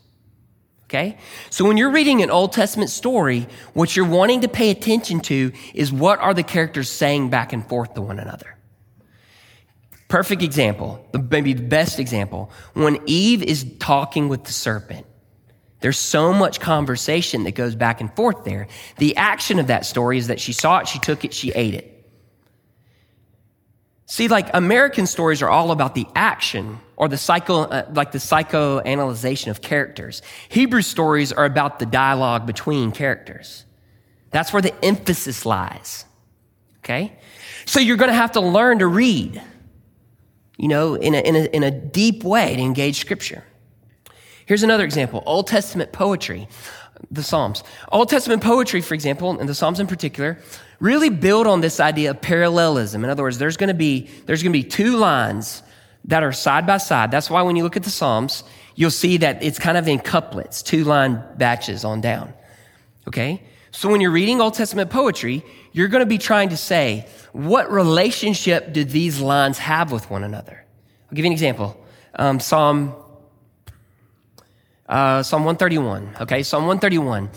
[0.88, 1.18] Okay?
[1.50, 5.52] So when you're reading an Old Testament story, what you're wanting to pay attention to
[5.74, 8.56] is what are the characters saying back and forth to one another.
[10.08, 15.04] Perfect example, maybe the best example, when Eve is talking with the serpent.
[15.80, 18.68] There's so much conversation that goes back and forth there.
[18.98, 21.74] The action of that story is that she saw it, she took it, she ate
[21.74, 21.92] it.
[24.06, 28.18] See, like American stories are all about the action or the psycho, uh, like the
[28.18, 30.22] psychoanalyzation of characters.
[30.48, 33.64] Hebrew stories are about the dialogue between characters.
[34.30, 36.04] That's where the emphasis lies.
[36.78, 37.18] Okay?
[37.64, 39.42] So you're going to have to learn to read
[40.56, 43.44] you know, in a, in a, in a deep way to engage scripture.
[44.46, 46.48] Here's another example Old Testament poetry,
[47.10, 47.62] the Psalms.
[47.92, 50.38] Old Testament poetry, for example, and the Psalms in particular,
[50.80, 53.04] really build on this idea of parallelism.
[53.04, 55.62] In other words, there's going to be, there's going to be two lines
[56.06, 57.10] that are side by side.
[57.10, 59.98] That's why when you look at the Psalms, you'll see that it's kind of in
[59.98, 62.32] couplets, two line batches on down.
[63.08, 63.42] Okay?
[63.72, 67.70] So when you're reading Old Testament poetry, you're going to be trying to say, what
[67.70, 70.64] relationship do these lines have with one another?
[71.10, 71.84] I'll give you an example.
[72.14, 72.94] Um, Psalm,
[74.88, 76.16] uh, Psalm 131.
[76.22, 77.30] Okay, Psalm 131.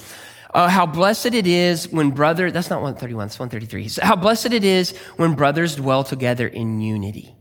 [0.52, 4.04] Uh, how blessed it is when brother, that's not 131, it's 133.
[4.04, 7.36] How blessed it is when brothers dwell together in unity.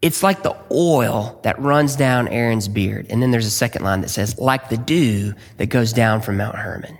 [0.00, 3.06] It's like the oil that runs down Aaron's beard.
[3.10, 6.36] And then there's a second line that says, like the dew that goes down from
[6.36, 6.96] Mount Hermon.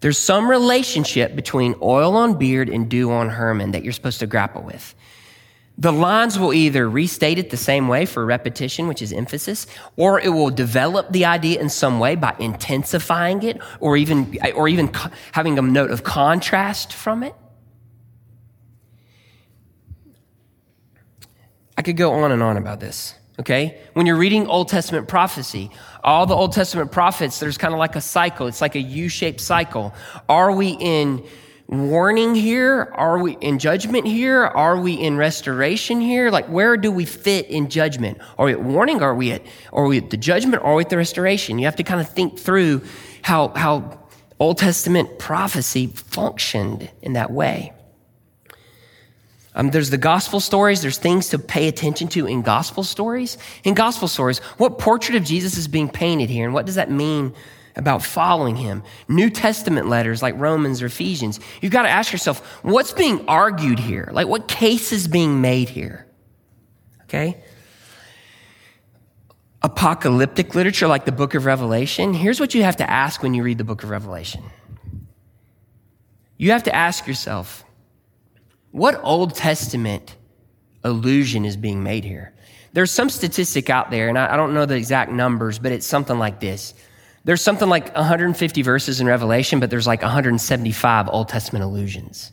[0.00, 4.26] There's some relationship between oil on beard and dew on Hermon that you're supposed to
[4.26, 4.94] grapple with.
[5.78, 10.20] The lines will either restate it the same way for repetition, which is emphasis, or
[10.20, 14.92] it will develop the idea in some way by intensifying it or even, or even
[15.32, 17.34] having a note of contrast from it.
[21.82, 23.76] I could go on and on about this okay?
[23.94, 25.68] When you're reading Old Testament prophecy,
[26.04, 28.46] all the Old Testament prophets, there's kind of like a cycle.
[28.46, 29.92] It's like a U shaped cycle.
[30.28, 31.26] Are we in
[31.66, 32.92] warning here?
[32.94, 34.44] Are we in judgment here?
[34.44, 36.30] Are we in restoration here?
[36.30, 38.18] Like, where do we fit in judgment?
[38.38, 39.02] Are we at warning?
[39.02, 39.42] Are we at,
[39.72, 40.62] are we at the judgment?
[40.62, 41.58] Are we at the restoration?
[41.58, 42.82] You have to kind of think through
[43.22, 43.98] how, how
[44.38, 47.72] Old Testament prophecy functioned in that way.
[49.54, 50.80] Um, there's the gospel stories.
[50.80, 53.36] There's things to pay attention to in gospel stories.
[53.64, 56.90] In gospel stories, what portrait of Jesus is being painted here, and what does that
[56.90, 57.34] mean
[57.76, 58.82] about following him?
[59.08, 61.38] New Testament letters like Romans or Ephesians.
[61.60, 64.08] You've got to ask yourself, what's being argued here?
[64.12, 66.06] Like, what case is being made here?
[67.04, 67.42] Okay?
[69.60, 72.14] Apocalyptic literature like the book of Revelation.
[72.14, 74.42] Here's what you have to ask when you read the book of Revelation.
[76.36, 77.61] You have to ask yourself,
[78.72, 80.16] what Old Testament
[80.84, 82.34] illusion is being made here?
[82.72, 86.18] There's some statistic out there, and I, don't know the exact numbers, but it's something
[86.18, 86.72] like this.
[87.24, 92.32] There's something like 150 verses in Revelation, but there's like 175 Old Testament allusions.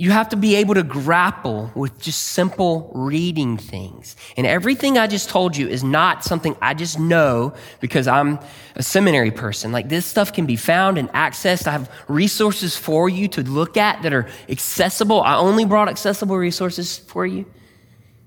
[0.00, 4.16] You have to be able to grapple with just simple reading things.
[4.34, 8.38] And everything I just told you is not something I just know because I'm
[8.76, 9.72] a seminary person.
[9.72, 11.66] Like this stuff can be found and accessed.
[11.66, 15.20] I have resources for you to look at that are accessible.
[15.20, 17.44] I only brought accessible resources for you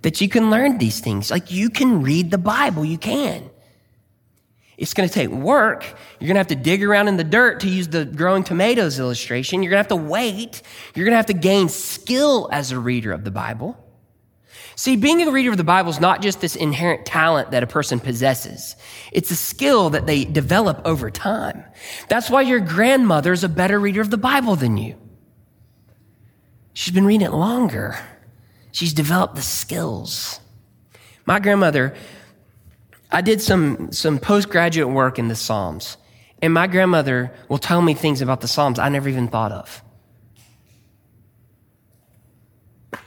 [0.04, 1.32] that you can learn these things.
[1.32, 2.86] Like you can read the Bible.
[2.86, 3.50] You can.
[4.78, 5.84] It's going to take work.
[6.20, 9.00] You're going to have to dig around in the dirt to use the growing tomatoes
[9.00, 9.62] illustration.
[9.62, 10.62] You're going to have to wait.
[10.96, 13.78] You're going to have to gain skill as a reader of the Bible.
[14.76, 17.68] See, being a reader of the Bible is not just this inherent talent that a
[17.68, 18.76] person possesses.
[19.12, 21.64] It's a skill that they develop over time.
[22.10, 24.96] That's why your grandmother is a better reader of the Bible than you.
[26.74, 28.00] She's been reading it longer.
[28.72, 30.40] She's developed the skills.
[31.28, 31.96] My grandmother
[33.14, 35.98] I did some, some postgraduate work in the Psalms,
[36.42, 39.84] and my grandmother will tell me things about the Psalms I never even thought of.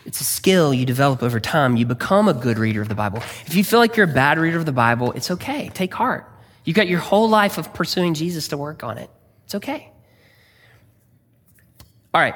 [0.05, 1.77] It's a skill you develop over time.
[1.77, 3.19] You become a good reader of the Bible.
[3.47, 5.69] If you feel like you're a bad reader of the Bible, it's okay.
[5.71, 6.31] Take heart.
[6.65, 9.11] You've got your whole life of pursuing Jesus to work on it.
[9.45, 9.91] It's okay.
[12.15, 12.35] All right.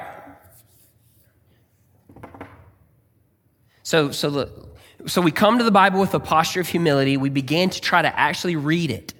[3.83, 4.60] So, so, the,
[5.05, 7.17] so we come to the Bible with a posture of humility.
[7.17, 9.13] We begin to try to actually read it,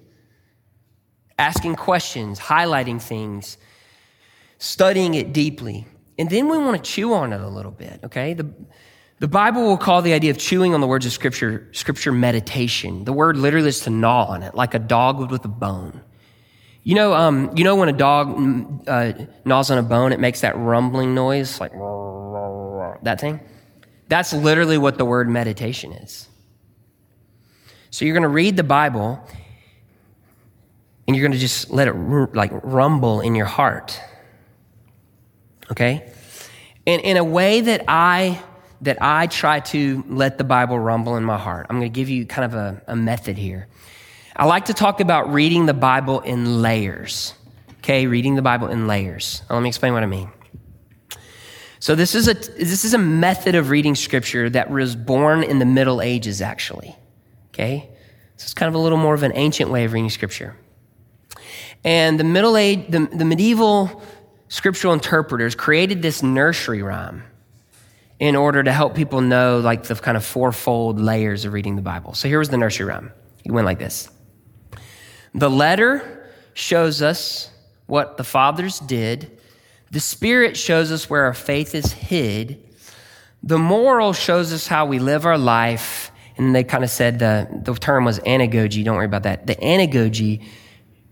[1.37, 3.57] asking questions, highlighting things,
[4.57, 5.87] studying it deeply.
[6.17, 8.33] And then we want to chew on it a little bit, okay?
[8.33, 8.53] The,
[9.19, 13.05] the Bible will call the idea of chewing on the words of Scripture, Scripture meditation.
[13.05, 16.01] The word literally is to gnaw on it, like a dog would with a bone.
[16.83, 20.19] You know, um, you know when a dog mm, uh, gnaws on a bone, it
[20.19, 21.71] makes that rumbling noise, like
[23.03, 23.39] that thing?
[24.11, 26.27] That's literally what the word meditation is.
[27.89, 29.25] So you're going to read the Bible
[31.07, 33.99] and you're going to just let it like rumble in your heart
[35.71, 36.11] okay?
[36.85, 38.41] And in a way that I
[38.81, 41.67] that I try to let the Bible rumble in my heart.
[41.69, 43.67] I'm going to give you kind of a, a method here.
[44.35, 47.35] I like to talk about reading the Bible in layers.
[47.79, 49.43] Okay, reading the Bible in layers.
[49.51, 50.31] Let me explain what I mean.
[51.81, 55.57] So this is a this is a method of reading scripture that was born in
[55.57, 56.95] the Middle Ages actually.
[57.49, 57.89] Okay?
[58.37, 60.55] So it's kind of a little more of an ancient way of reading scripture.
[61.83, 64.03] And the middle age the, the medieval
[64.47, 67.23] scriptural interpreters created this nursery rhyme
[68.19, 71.81] in order to help people know like the kind of fourfold layers of reading the
[71.81, 72.13] Bible.
[72.13, 73.11] So here was the nursery rhyme.
[73.43, 74.07] It went like this.
[75.33, 77.49] The letter shows us
[77.87, 79.39] what the fathers did.
[79.91, 82.63] The spirit shows us where our faith is hid.
[83.43, 86.11] The moral shows us how we live our life.
[86.37, 88.83] And they kind of said the, the term was anagogy.
[88.83, 89.45] Don't worry about that.
[89.45, 90.41] The anagogy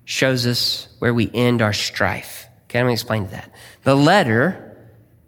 [0.06, 2.48] shows us where we end our strife.
[2.64, 3.52] Okay, let me explain that.
[3.84, 4.78] The letter,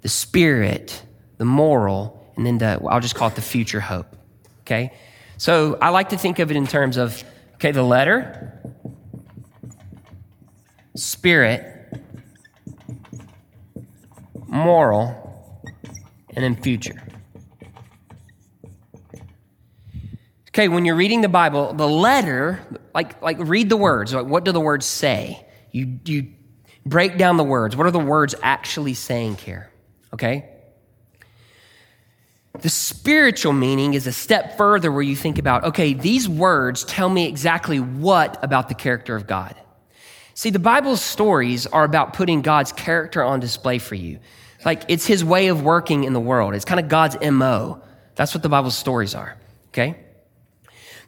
[0.01, 1.03] the spirit,
[1.37, 4.15] the moral, and then the, I'll just call it the future hope.
[4.61, 4.93] Okay?
[5.37, 7.21] So I like to think of it in terms of,
[7.55, 8.61] okay, the letter,
[10.95, 11.80] spirit,
[14.51, 15.63] moral,
[16.35, 17.01] and then future.
[20.49, 22.59] Okay, when you're reading the Bible, the letter,
[22.93, 24.13] like, like read the words.
[24.13, 25.45] Like, what do the words say?
[25.71, 26.27] You, you
[26.85, 27.75] break down the words.
[27.77, 29.71] What are the words actually saying here?
[30.13, 30.49] Okay?
[32.59, 37.07] The spiritual meaning is a step further where you think about, okay, these words tell
[37.07, 39.55] me exactly what about the character of God.
[40.33, 44.19] See, the Bible's stories are about putting God's character on display for you.
[44.65, 46.53] Like it's his way of working in the world.
[46.53, 47.81] It's kind of God's MO.
[48.15, 49.37] That's what the Bible's stories are.
[49.69, 49.95] Okay?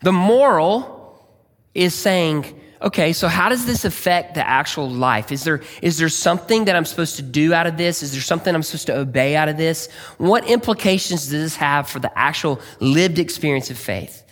[0.01, 1.27] The moral
[1.73, 5.31] is saying, okay, so how does this affect the actual life?
[5.31, 8.03] Is there, is there something that I'm supposed to do out of this?
[8.03, 9.89] Is there something I'm supposed to obey out of this?
[10.17, 14.23] What implications does this have for the actual lived experience of faith?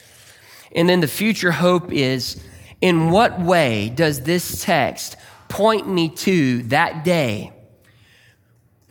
[0.73, 2.41] And then the future hope is,
[2.81, 5.15] in what way does this text
[5.47, 7.53] point me to that day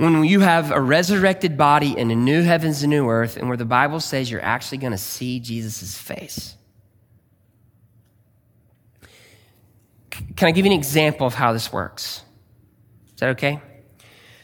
[0.00, 3.58] when you have a resurrected body and a new heavens and new earth, and where
[3.58, 6.56] the Bible says you're actually going to see Jesus' face?
[10.10, 12.22] Can I give you an example of how this works?
[13.08, 13.60] Is that okay?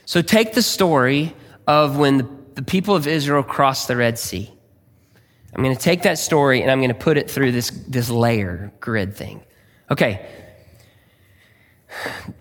[0.04, 1.34] So take the story
[1.66, 4.52] of when the, the people of Israel crossed the Red Sea.
[5.54, 8.10] I'm going to take that story and I'm going to put it through this, this
[8.10, 9.42] layer grid thing.
[9.90, 10.28] Okay.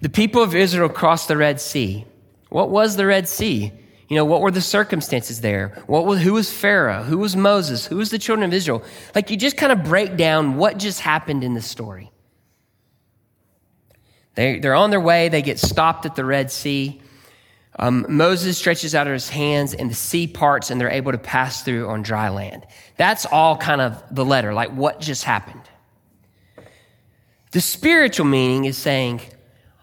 [0.01, 2.05] The people of Israel crossed the Red Sea.
[2.49, 3.71] What was the Red Sea?
[4.07, 5.81] You know, what were the circumstances there?
[5.87, 7.03] What was, who was Pharaoh?
[7.03, 7.87] Who was Moses?
[7.87, 8.83] Who was the children of Israel?
[9.15, 12.11] Like you just kind of break down what just happened in the story.
[14.35, 15.29] They, they're on their way.
[15.29, 17.01] They get stopped at the Red Sea.
[17.77, 21.63] Um, Moses stretches out his hands and the sea parts and they're able to pass
[21.63, 22.65] through on dry land.
[22.97, 25.61] That's all kind of the letter, like what just happened.
[27.51, 29.21] The spiritual meaning is saying,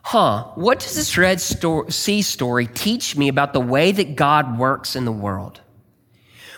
[0.02, 4.96] huh, what does this Red Sea story teach me about the way that God works
[4.96, 5.60] in the world?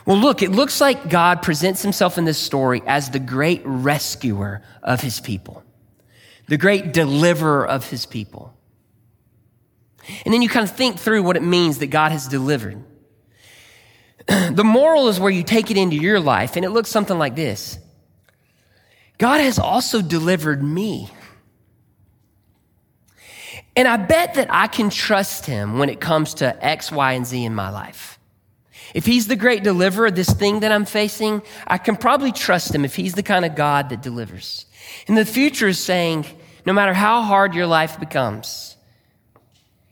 [0.07, 4.63] Well, look, it looks like God presents himself in this story as the great rescuer
[4.83, 5.65] of his people
[6.47, 8.55] the great deliverer of his people.
[10.25, 12.85] And then you kind of think through what it means that God has delivered.
[14.27, 17.35] the moral is where you take it into your life, and it looks something like
[17.35, 17.79] this
[19.19, 21.11] God has also delivered me.
[23.77, 27.27] And I bet that I can trust him when it comes to X, Y, and
[27.27, 28.19] Z in my life.
[28.95, 32.73] If he's the great deliverer, of this thing that I'm facing, I can probably trust
[32.73, 34.67] him if he's the kind of God that delivers.
[35.09, 36.27] And the future is saying,
[36.65, 38.77] no matter how hard your life becomes,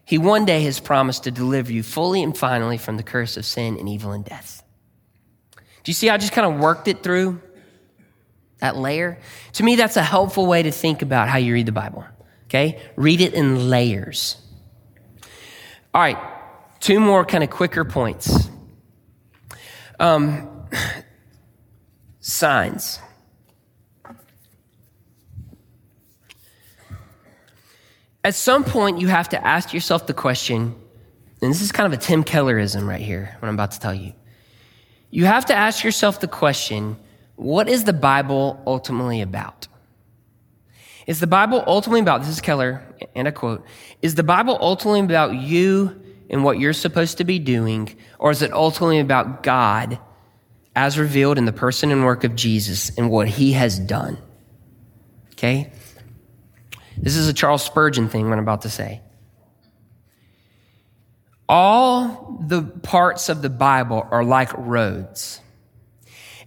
[0.05, 3.47] He one day has promised to deliver you fully and finally from the curse of
[3.47, 4.63] sin and evil and death.
[5.57, 7.41] Do you see I just kind of worked it through
[8.59, 9.19] that layer?
[9.55, 12.05] To me, that's a helpful way to think about how you read the Bible.
[12.53, 12.79] Okay?
[12.97, 14.37] Read it in layers.
[15.95, 16.19] All right,
[16.81, 18.51] two more kind of quicker points.
[19.99, 20.67] Um,
[22.21, 22.99] signs.
[28.23, 30.75] At some point, you have to ask yourself the question,
[31.41, 33.95] and this is kind of a Tim Kellerism right here, what I'm about to tell
[33.95, 34.13] you.
[35.11, 36.99] You have to ask yourself the question
[37.37, 39.69] what is the Bible ultimately about?
[41.07, 42.83] Is the Bible ultimately about, this is Keller,
[43.15, 43.65] and I quote,
[44.03, 46.01] is the Bible ultimately about you
[46.31, 49.99] and what you're supposed to be doing, or is it ultimately about God
[50.75, 54.17] as revealed in the person and work of Jesus and what he has done?
[55.33, 55.73] Okay?
[56.97, 59.01] This is a Charles Spurgeon thing, what I'm about to say.
[61.49, 65.41] All the parts of the Bible are like roads.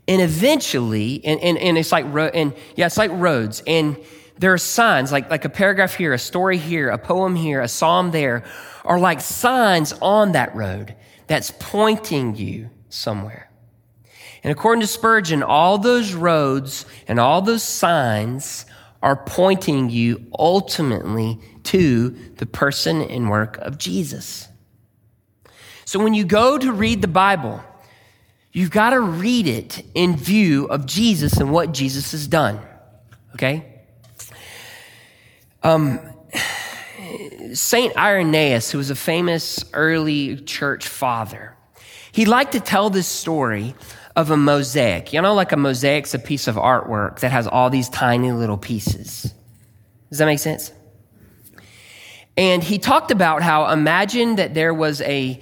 [0.07, 3.61] And eventually, and, and, and it's like, and yeah, it's like roads.
[3.67, 3.97] And
[4.37, 7.67] there are signs, like, like a paragraph here, a story here, a poem here, a
[7.67, 8.43] psalm there,
[8.83, 10.95] are like signs on that road
[11.27, 13.49] that's pointing you somewhere.
[14.43, 18.65] And according to Spurgeon, all those roads and all those signs
[19.01, 24.47] are pointing you ultimately to the person and work of Jesus.
[25.85, 27.63] So when you go to read the Bible,
[28.51, 32.59] you've got to read it in view of Jesus and what Jesus has done.
[33.33, 33.74] Okay?
[35.65, 35.99] Um,
[37.53, 41.57] Saint Irenaeus, who was a famous early church father,
[42.11, 43.73] he liked to tell this story
[44.15, 45.11] of a mosaic.
[45.11, 48.59] You know, like a mosaic's a piece of artwork that has all these tiny little
[48.59, 49.33] pieces.
[50.11, 50.71] Does that make sense?
[52.37, 55.41] And he talked about how imagine that there was a,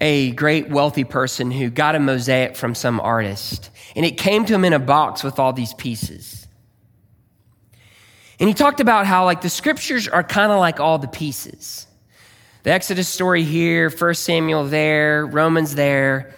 [0.00, 4.52] a great wealthy person who got a mosaic from some artist, and it came to
[4.52, 6.39] him in a box with all these pieces.
[8.40, 11.86] And he talked about how, like, the scriptures are kind of like all the pieces.
[12.62, 16.34] The Exodus story here, First Samuel there, Romans there.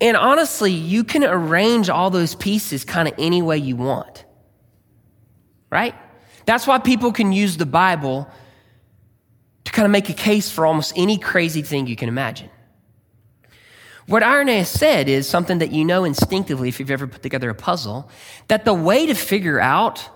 [0.00, 4.24] And honestly, you can arrange all those pieces kind of any way you want.
[5.70, 5.94] Right?
[6.44, 8.28] That's why people can use the Bible
[9.64, 12.50] to kind of make a case for almost any crazy thing you can imagine.
[14.06, 17.54] What Irenaeus said is something that you know instinctively if you've ever put together a
[17.54, 18.08] puzzle
[18.46, 20.08] that the way to figure out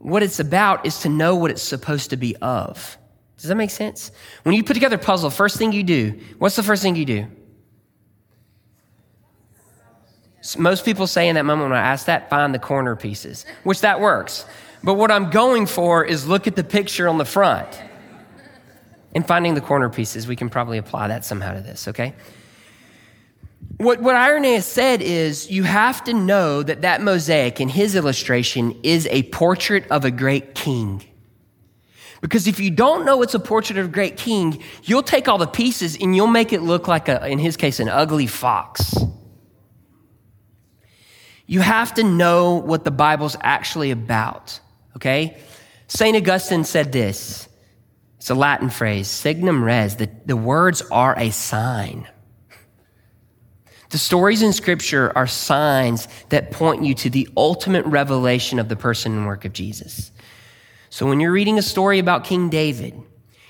[0.00, 2.96] what it's about is to know what it's supposed to be of.
[3.36, 4.10] Does that make sense?
[4.42, 7.04] When you put together a puzzle, first thing you do, what's the first thing you
[7.04, 7.26] do?
[10.58, 13.82] Most people say in that moment when I ask that, find the corner pieces, which
[13.82, 14.46] that works.
[14.82, 17.68] But what I'm going for is look at the picture on the front.
[19.14, 22.14] And finding the corner pieces, we can probably apply that somehow to this, okay?
[23.80, 28.78] What, what Irenaeus said is you have to know that that mosaic in his illustration
[28.82, 31.02] is a portrait of a great king.
[32.20, 35.38] Because if you don't know it's a portrait of a great king, you'll take all
[35.38, 38.94] the pieces and you'll make it look like, a, in his case, an ugly fox.
[41.46, 44.60] You have to know what the Bible's actually about,
[44.96, 45.38] okay?
[45.88, 46.14] St.
[46.14, 47.48] Augustine said this.
[48.18, 49.96] It's a Latin phrase, signum res.
[49.96, 52.06] The, the words are a sign.
[53.90, 58.76] The stories in Scripture are signs that point you to the ultimate revelation of the
[58.76, 60.12] person and work of Jesus.
[60.90, 62.94] So when you're reading a story about King David,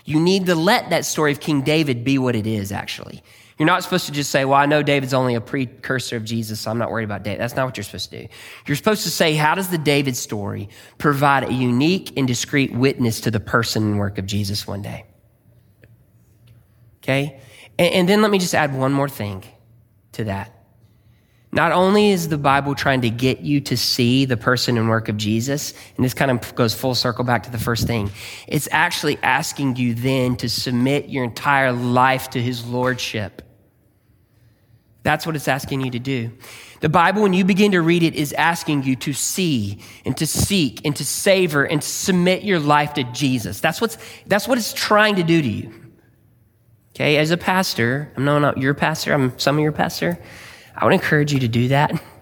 [0.07, 3.23] you need to let that story of King David be what it is, actually.
[3.59, 6.61] You're not supposed to just say, well, I know David's only a precursor of Jesus,
[6.61, 7.41] so I'm not worried about David.
[7.41, 8.29] That's not what you're supposed to do.
[8.67, 13.21] You're supposed to say, how does the David story provide a unique and discrete witness
[13.21, 15.05] to the person and work of Jesus one day?
[17.03, 17.43] Okay?
[17.79, 19.45] And, and then let me just add one more thing
[20.21, 20.55] to that.
[21.53, 25.09] Not only is the Bible trying to get you to see the person and work
[25.09, 28.11] of Jesus, and this kind of goes full circle back to the first thing,
[28.47, 33.43] it's actually asking you then to submit your entire life to his lordship.
[35.03, 36.31] That's what it's asking you to do.
[36.83, 40.27] The Bible, when you begin to read it, is asking you to see and to
[40.27, 43.61] seek and to savor and submit your life to Jesus.
[43.61, 45.90] That's, what's, that's what it's trying to do to you.
[47.01, 50.19] Okay, as a pastor, I'm not your pastor, I'm some of your pastor.
[50.77, 51.93] I would encourage you to do that.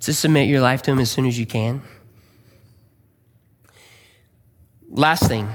[0.00, 1.82] To submit your life to Him as soon as you can.
[4.88, 5.48] Last thing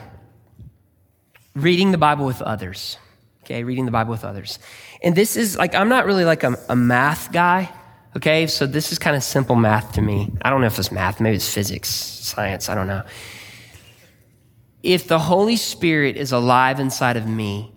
[1.56, 2.98] reading the Bible with others.
[3.44, 4.58] Okay, reading the Bible with others.
[5.04, 7.72] And this is like, I'm not really like a, a math guy.
[8.18, 10.32] Okay, so this is kind of simple math to me.
[10.42, 13.04] I don't know if it's math, maybe it's physics, science, I don't know.
[14.82, 17.70] if the Holy Spirit is alive inside of me,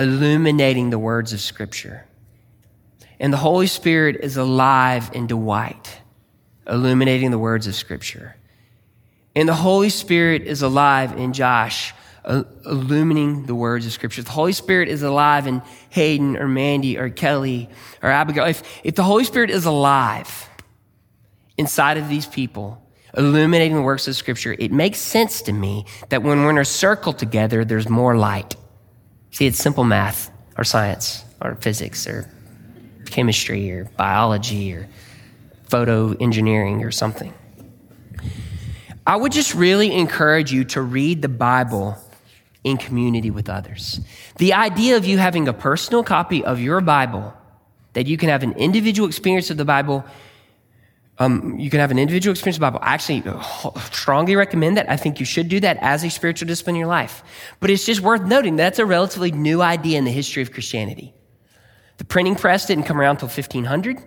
[0.00, 2.06] illuminating the words of Scripture,
[3.20, 6.00] and the Holy Spirit is alive in Dwight,
[6.66, 8.34] illuminating the words of Scripture,
[9.36, 11.92] and the Holy Spirit is alive in Josh,
[12.24, 14.22] uh, illuminating the words of Scripture.
[14.22, 17.68] The Holy Spirit is alive in Hayden or Mandy or Kelly
[18.02, 18.46] or Abigail.
[18.46, 20.48] If, if the Holy Spirit is alive
[21.58, 22.82] inside of these people,
[23.16, 26.64] illuminating the works of Scripture, it makes sense to me that when we're in a
[26.64, 28.56] circle together, there's more light.
[29.30, 32.28] See, it's simple math or science or physics or
[33.06, 34.88] chemistry or biology or
[35.64, 37.32] photo engineering or something.
[39.06, 41.96] I would just really encourage you to read the Bible
[42.62, 44.00] in community with others.
[44.36, 47.32] The idea of you having a personal copy of your Bible,
[47.94, 50.04] that you can have an individual experience of the Bible,
[51.20, 52.80] um, you can have an individual experience of the Bible.
[52.82, 53.22] I actually
[53.92, 54.90] strongly recommend that.
[54.90, 57.22] I think you should do that as a spiritual discipline in your life.
[57.60, 61.12] But it's just worth noting that's a relatively new idea in the history of Christianity.
[61.98, 64.02] The printing press didn't come around until 1500.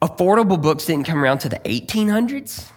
[0.00, 2.70] Affordable books didn't come around to the 1800s.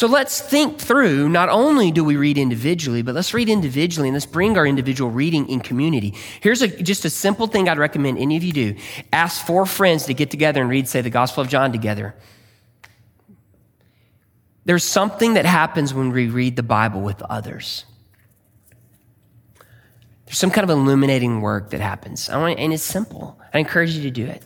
[0.00, 4.14] So let's think through not only do we read individually, but let's read individually and
[4.14, 6.14] let's bring our individual reading in community.
[6.40, 8.76] Here's a, just a simple thing I'd recommend any of you do.
[9.12, 12.14] Ask four friends to get together and read, say, the Gospel of John together.
[14.64, 17.84] There's something that happens when we read the Bible with others.
[20.24, 22.30] There's some kind of illuminating work that happens.
[22.30, 23.38] and it's simple.
[23.52, 24.42] I encourage you to do it.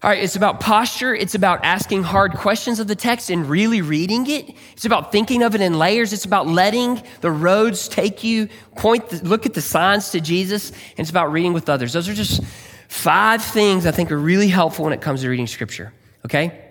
[0.00, 1.12] All right, it's about posture.
[1.12, 4.54] It's about asking hard questions of the text and really reading it.
[4.72, 6.12] It's about thinking of it in layers.
[6.12, 10.70] It's about letting the roads take you, point, the, look at the signs to Jesus,
[10.70, 11.92] and it's about reading with others.
[11.92, 12.44] Those are just
[12.88, 15.92] five things I think are really helpful when it comes to reading scripture.
[16.24, 16.64] Okay?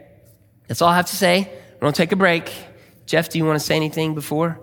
[0.69, 1.51] That's all I have to say.
[1.73, 2.49] We're going to take a break.
[3.05, 4.57] Jeff, do you want to say anything before?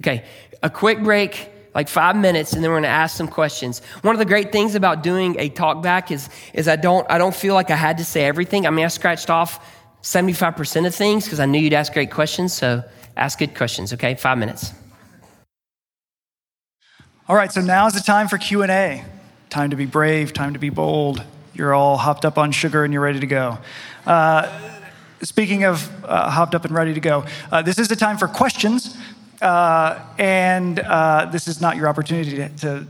[0.00, 0.24] Okay,
[0.64, 3.82] a quick break like five minutes, and then we're going to ask some questions.
[4.00, 7.18] One of the great things about doing a talk back is, is I don't, I
[7.18, 8.66] don't feel like I had to say everything.
[8.66, 9.62] I mean, I scratched off
[10.02, 12.54] 75% of things because I knew you'd ask great questions.
[12.54, 12.82] So
[13.14, 13.92] ask good questions.
[13.92, 14.72] Okay, five minutes.
[17.28, 19.04] All right, so now is the time for Q&A.
[19.50, 21.22] Time to be brave, time to be bold.
[21.52, 23.58] You're all hopped up on sugar and you're ready to go.
[24.06, 24.50] Uh,
[25.20, 28.28] speaking of uh, hopped up and ready to go, uh, this is the time for
[28.28, 28.96] questions.
[29.40, 32.86] Uh, and uh, this is not your opportunity to, to,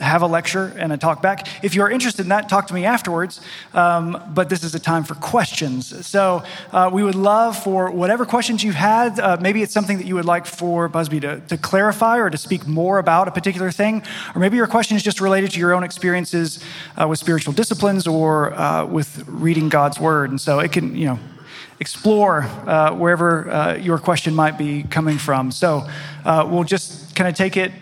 [0.00, 1.46] have a lecture and a talk back.
[1.62, 3.40] If you're interested in that, talk to me afterwards.
[3.74, 6.06] Um, but this is a time for questions.
[6.06, 6.42] So
[6.72, 9.20] uh, we would love for whatever questions you've had.
[9.20, 12.38] Uh, maybe it's something that you would like for Busby to, to, clarify or to
[12.38, 14.02] speak more about a particular thing.
[14.34, 16.64] Or maybe your question is just related to your own experiences
[16.96, 20.30] uh, with spiritual disciplines or uh, with reading God's word.
[20.30, 21.18] And so it can, you know,
[21.80, 25.50] explore uh, wherever uh, your question might be coming from.
[25.50, 25.88] So
[26.24, 27.72] uh, we'll just kind of take it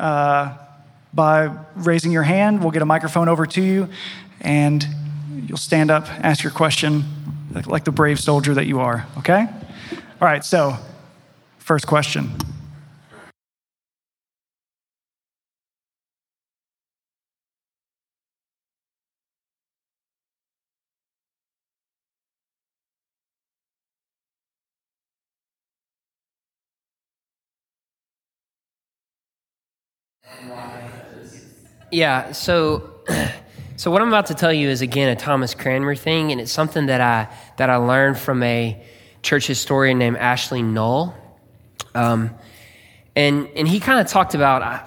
[0.00, 0.56] uh,
[1.12, 2.60] by raising your hand.
[2.60, 3.88] We'll get a microphone over to you,
[4.40, 4.84] and
[5.46, 7.04] you'll stand up, ask your question
[7.66, 9.46] like the brave soldier that you are, okay?
[10.20, 10.76] All right, so
[11.58, 12.32] first question.
[31.94, 32.90] Yeah, so
[33.76, 36.50] so what I'm about to tell you is again a Thomas Cranmer thing, and it's
[36.50, 38.84] something that I that I learned from a
[39.22, 41.14] church historian named Ashley Null.
[41.94, 42.34] Um,
[43.14, 44.82] and and he kind of talked about I,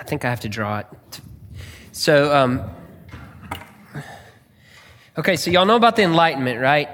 [0.00, 0.86] I, think I have to draw it.
[1.92, 2.62] So um,
[5.18, 6.88] okay, so y'all know about the Enlightenment, right?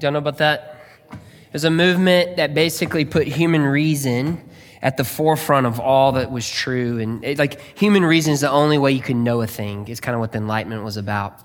[0.00, 0.84] Y'all know about that?
[1.50, 4.47] There's a movement that basically put human reason
[4.82, 6.98] at the forefront of all that was true.
[6.98, 10.00] And it, like human reason is the only way you can know a thing, is
[10.00, 11.40] kind of what the Enlightenment was about.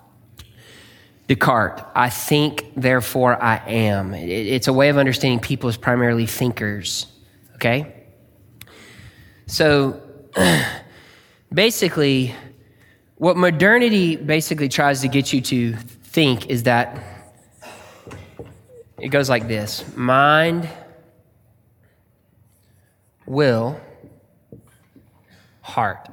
[1.27, 4.13] Descartes, I think, therefore I am.
[4.13, 7.07] It, it's a way of understanding people as primarily thinkers.
[7.55, 7.93] Okay?
[9.47, 10.01] So
[11.53, 12.35] basically,
[13.15, 17.01] what modernity basically tries to get you to think is that
[18.99, 20.69] it goes like this mind
[23.25, 23.79] will,
[25.61, 26.09] heart.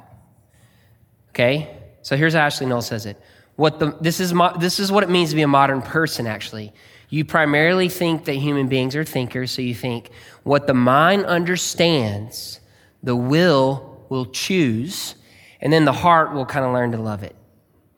[1.31, 1.77] Okay?
[2.03, 3.21] So here's how Ashley Null says it.
[3.57, 6.27] What the, this, is mo, this is what it means to be a modern person,
[6.27, 6.73] actually.
[7.11, 10.11] You primarily think that human beings are thinkers, so you think
[10.45, 12.61] what the mind understands,
[13.03, 15.17] the will will choose,
[15.61, 17.37] and then the heart will kind of learn to love it.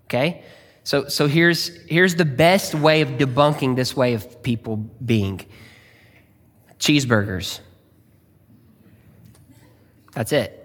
[0.07, 0.43] Okay?
[0.85, 5.47] So, so here's, here's the best way of debunking this way of people being
[6.79, 7.61] cheeseburgers.
[10.13, 10.59] That's it.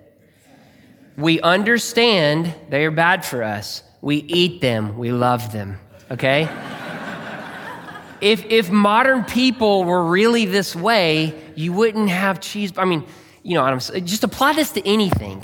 [1.17, 3.81] We understand they are bad for us.
[4.01, 4.97] We eat them.
[4.97, 5.79] We love them.
[6.11, 6.43] Okay?
[8.21, 12.71] if, if modern people were really this way, you wouldn't have cheese.
[12.77, 13.05] I mean,
[13.41, 15.43] you know, just apply this to anything.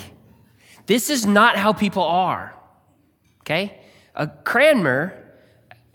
[0.85, 2.53] This is not how people are.
[3.41, 3.79] Okay?
[4.15, 5.13] A Cranmer,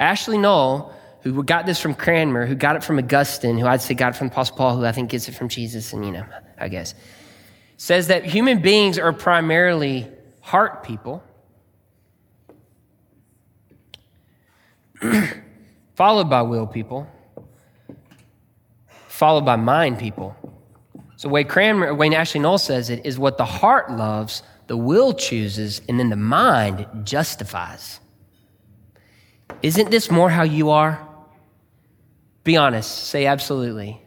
[0.00, 3.94] Ashley Null, who got this from Cranmer, who got it from Augustine, who I'd say
[3.94, 6.24] got it from Apostle Paul, who I think gets it from Jesus, and you know,
[6.58, 6.94] I guess,
[7.78, 10.06] says that human beings are primarily
[10.40, 11.22] heart people,
[15.94, 17.06] followed by will people,
[19.06, 20.36] followed by mind people.
[21.16, 25.14] So Wayne Cranmer, Wayne Ashley Null says it is what the heart loves, the will
[25.14, 28.00] chooses, and then the mind justifies.
[29.62, 31.06] Isn't this more how you are?
[32.42, 34.00] Be honest, say absolutely.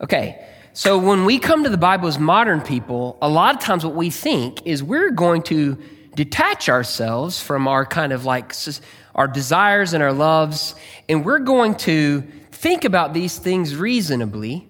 [0.00, 0.45] Okay,
[0.76, 3.94] so when we come to the Bible as modern people, a lot of times what
[3.94, 5.78] we think is we're going to
[6.14, 8.52] detach ourselves from our kind of like
[9.14, 10.74] our desires and our loves,
[11.08, 12.20] and we're going to
[12.52, 14.68] think about these things reasonably.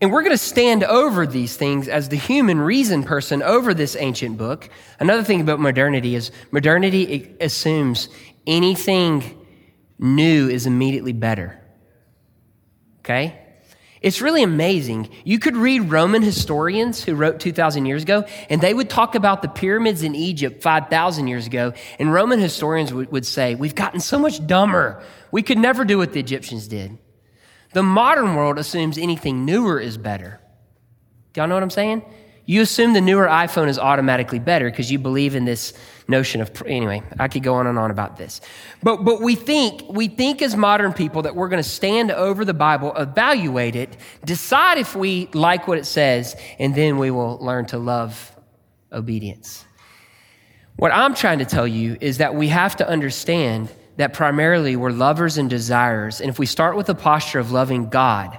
[0.00, 3.96] And we're going to stand over these things as the human reason person over this
[3.96, 4.70] ancient book.
[5.00, 8.10] Another thing about modernity is modernity assumes
[8.46, 9.44] anything
[9.98, 11.60] new is immediately better.
[13.00, 13.45] Okay?
[14.02, 15.08] It's really amazing.
[15.24, 19.42] You could read Roman historians who wrote 2,000 years ago, and they would talk about
[19.42, 21.72] the pyramids in Egypt 5,000 years ago.
[21.98, 25.02] And Roman historians would, would say, We've gotten so much dumber.
[25.30, 26.98] We could never do what the Egyptians did.
[27.72, 30.40] The modern world assumes anything newer is better.
[31.32, 32.02] Do y'all know what I'm saying?
[32.48, 35.72] You assume the newer iPhone is automatically better because you believe in this
[36.08, 38.40] notion of anyway i could go on and on about this.
[38.82, 42.44] But but we think we think as modern people that we're going to stand over
[42.44, 47.38] the bible evaluate it decide if we like what it says and then we will
[47.38, 48.36] learn to love
[48.92, 49.64] obedience.
[50.76, 54.90] What i'm trying to tell you is that we have to understand that primarily we're
[54.92, 58.38] lovers and desirers and if we start with the posture of loving god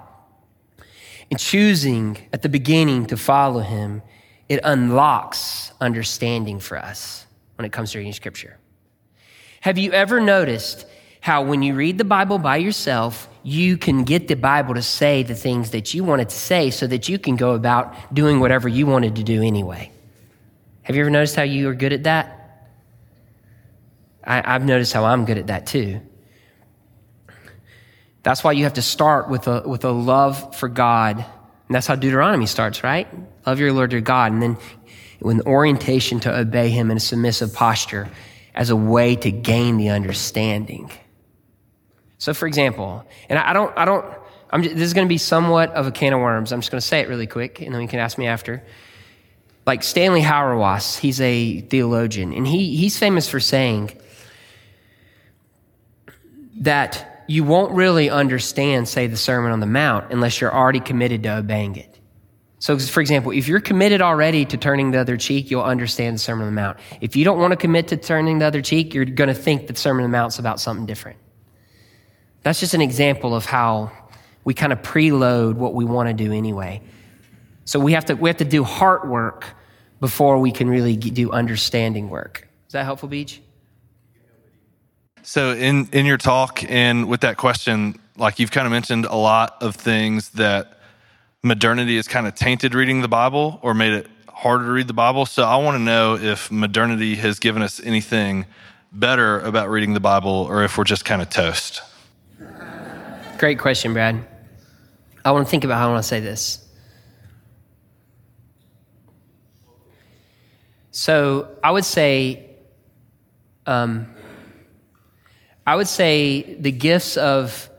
[1.30, 4.02] and choosing at the beginning to follow him
[4.50, 7.26] it unlocks understanding for us
[7.56, 8.58] when it comes to reading scripture.
[9.62, 10.86] Have you ever noticed
[11.20, 15.24] how when you read the Bible by yourself, you can get the Bible to say
[15.24, 18.70] the things that you wanted to say so that you can go about doing whatever
[18.70, 19.92] you wanted to do anyway?
[20.84, 22.34] Have you ever noticed how you are good at that?
[24.24, 26.02] I, have noticed how I'm good at that too.
[28.28, 31.16] That's why you have to start with a, with a love for God.
[31.16, 33.08] And that's how Deuteronomy starts, right?
[33.46, 34.34] Love your Lord your God.
[34.34, 34.58] And then
[35.22, 38.10] with an orientation to obey him in a submissive posture
[38.54, 40.92] as a way to gain the understanding.
[42.18, 44.06] So, for example, and I don't, I don't,
[44.50, 46.52] I'm just, this is going to be somewhat of a can of worms.
[46.52, 48.62] I'm just going to say it really quick, and then you can ask me after.
[49.66, 53.98] Like Stanley Hauerwas, he's a theologian, and he, he's famous for saying
[56.58, 61.24] that you won't really understand, say, the Sermon on the Mount unless you're already committed
[61.24, 62.00] to obeying it.
[62.60, 66.20] So, for example, if you're committed already to turning the other cheek, you'll understand the
[66.20, 66.80] Sermon on the Mount.
[67.02, 69.68] If you don't want to commit to turning the other cheek, you're going to think
[69.68, 71.20] that Sermon on the Mount's about something different.
[72.42, 73.92] That's just an example of how
[74.44, 76.82] we kind of preload what we want to do anyway.
[77.66, 79.46] So we have to we have to do heart work
[80.00, 82.48] before we can really do understanding work.
[82.68, 83.42] Is that helpful, Beach?
[85.28, 89.18] So in in your talk and with that question, like you've kind of mentioned a
[89.18, 90.80] lot of things that
[91.44, 94.94] modernity has kind of tainted reading the Bible or made it harder to read the
[94.94, 95.26] Bible.
[95.26, 98.46] So I want to know if modernity has given us anything
[98.94, 101.82] better about reading the Bible or if we're just kind of toast.
[103.38, 104.26] Great question, Brad.
[105.26, 106.66] I want to think about how I want to say this.
[110.92, 112.46] So I would say,
[113.66, 114.14] um,
[115.68, 117.70] I would say the gifts of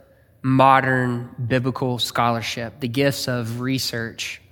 [0.43, 4.43] modern biblical scholarship, the gifts of research,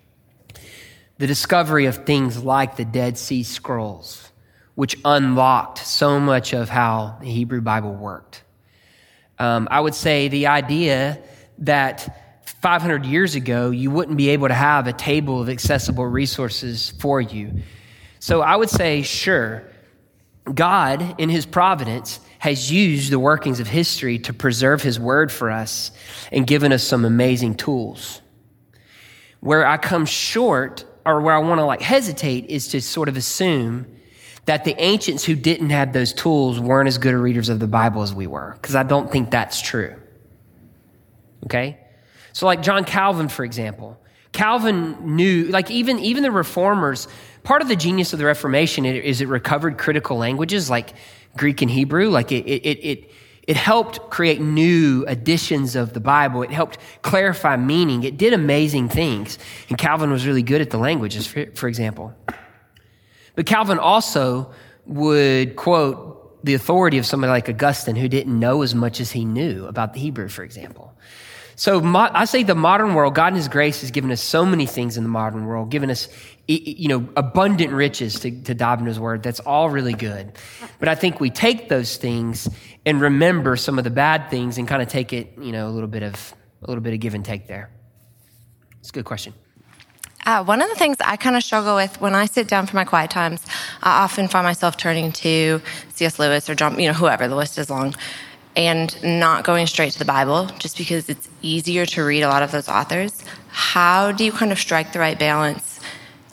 [1.19, 4.31] the discovery of things like the Dead Sea Scrolls,
[4.73, 8.41] which unlocked so much of how the Hebrew Bible worked.
[9.37, 11.21] Um, I would say the idea
[11.59, 16.91] that 500 years ago you wouldn't be able to have a table of accessible resources
[16.99, 17.61] for you.
[18.17, 19.61] So I would say, sure,
[20.51, 25.49] God, in His providence, has used the workings of history to preserve his word for
[25.49, 25.91] us
[26.31, 28.21] and given us some amazing tools.
[29.39, 33.17] Where I come short or where I want to like hesitate is to sort of
[33.17, 33.87] assume
[34.45, 38.01] that the ancients who didn't have those tools weren't as good readers of the Bible
[38.01, 39.95] as we were, because I don't think that's true.
[41.45, 41.77] Okay?
[42.31, 43.99] So, like John Calvin, for example,
[44.31, 47.07] Calvin knew, like even, even the reformers,
[47.43, 50.93] part of the genius of the Reformation is it recovered critical languages like
[51.37, 52.09] Greek and Hebrew.
[52.09, 53.11] Like it, it, it,
[53.47, 56.43] it helped create new editions of the Bible.
[56.43, 58.03] It helped clarify meaning.
[58.03, 59.39] It did amazing things.
[59.69, 62.13] And Calvin was really good at the languages, for, for example.
[63.35, 64.51] But Calvin also
[64.85, 69.25] would quote the authority of somebody like Augustine who didn't know as much as he
[69.25, 70.93] knew about the Hebrew, for example.
[71.55, 74.67] So I say the modern world, God in His grace has given us so many
[74.67, 76.07] things in the modern world, given us,
[76.47, 79.21] you know, abundant riches to, to His Word.
[79.23, 80.31] That's all really good.
[80.79, 82.49] But I think we take those things
[82.85, 85.71] and remember some of the bad things and kind of take it, you know, a
[85.71, 87.69] little bit of a little bit of give and take there.
[88.79, 89.33] It's a good question.
[90.25, 92.75] Uh, one of the things I kind of struggle with when I sit down for
[92.75, 93.45] my quiet times,
[93.81, 95.61] I often find myself turning to
[95.93, 96.19] C.S.
[96.19, 97.27] Lewis or John, you know, whoever.
[97.27, 97.95] The list is long
[98.55, 102.43] and not going straight to the Bible just because it's easier to read a lot
[102.43, 103.23] of those authors.
[103.49, 105.76] How do you kind of strike the right balance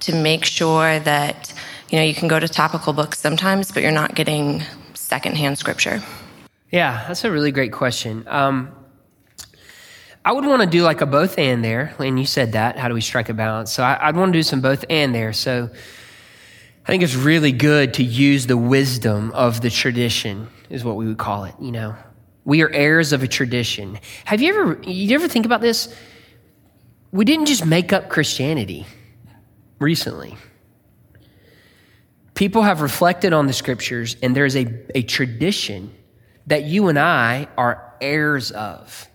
[0.05, 1.52] to make sure that
[1.88, 4.62] you know you can go to topical books sometimes, but you're not getting
[4.94, 6.02] secondhand scripture?
[6.70, 8.24] Yeah, that's a really great question.
[8.26, 8.74] Um,
[10.24, 12.78] I would want to do like a both and there, and you said that.
[12.78, 13.72] How do we strike a balance?
[13.72, 15.32] So I, would want to do some both and there.
[15.32, 15.70] So
[16.84, 21.07] I think it's really good to use the wisdom of the tradition, is what we
[21.07, 21.55] would call it.
[21.61, 21.96] You know,
[22.44, 23.98] we are heirs of a tradition.
[24.26, 25.94] Have you ever you ever think about this?
[27.11, 28.86] We didn't just make up Christianity
[29.85, 30.37] recently.
[32.35, 34.66] People have reflected on the scriptures, and there's a,
[34.97, 35.95] a tradition
[36.49, 39.09] that you and I are heirs of.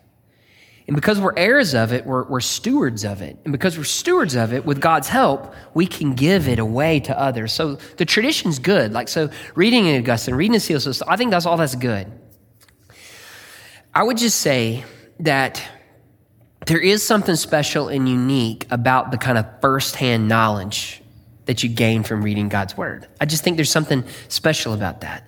[0.88, 3.38] And because we're heirs of it, we're, we're, stewards of it.
[3.44, 7.20] And because we're stewards of it, with God's help, we can give it away to
[7.20, 7.54] others.
[7.54, 8.92] So the tradition's good.
[8.92, 12.12] Like, so reading in Augustine, reading the Seals, I think that's all that's good.
[13.94, 14.84] I would just say
[15.20, 15.62] that
[16.66, 21.02] there is something special and unique about the kind of firsthand knowledge
[21.46, 23.08] that you gain from reading God's word.
[23.20, 25.28] I just think there's something special about that.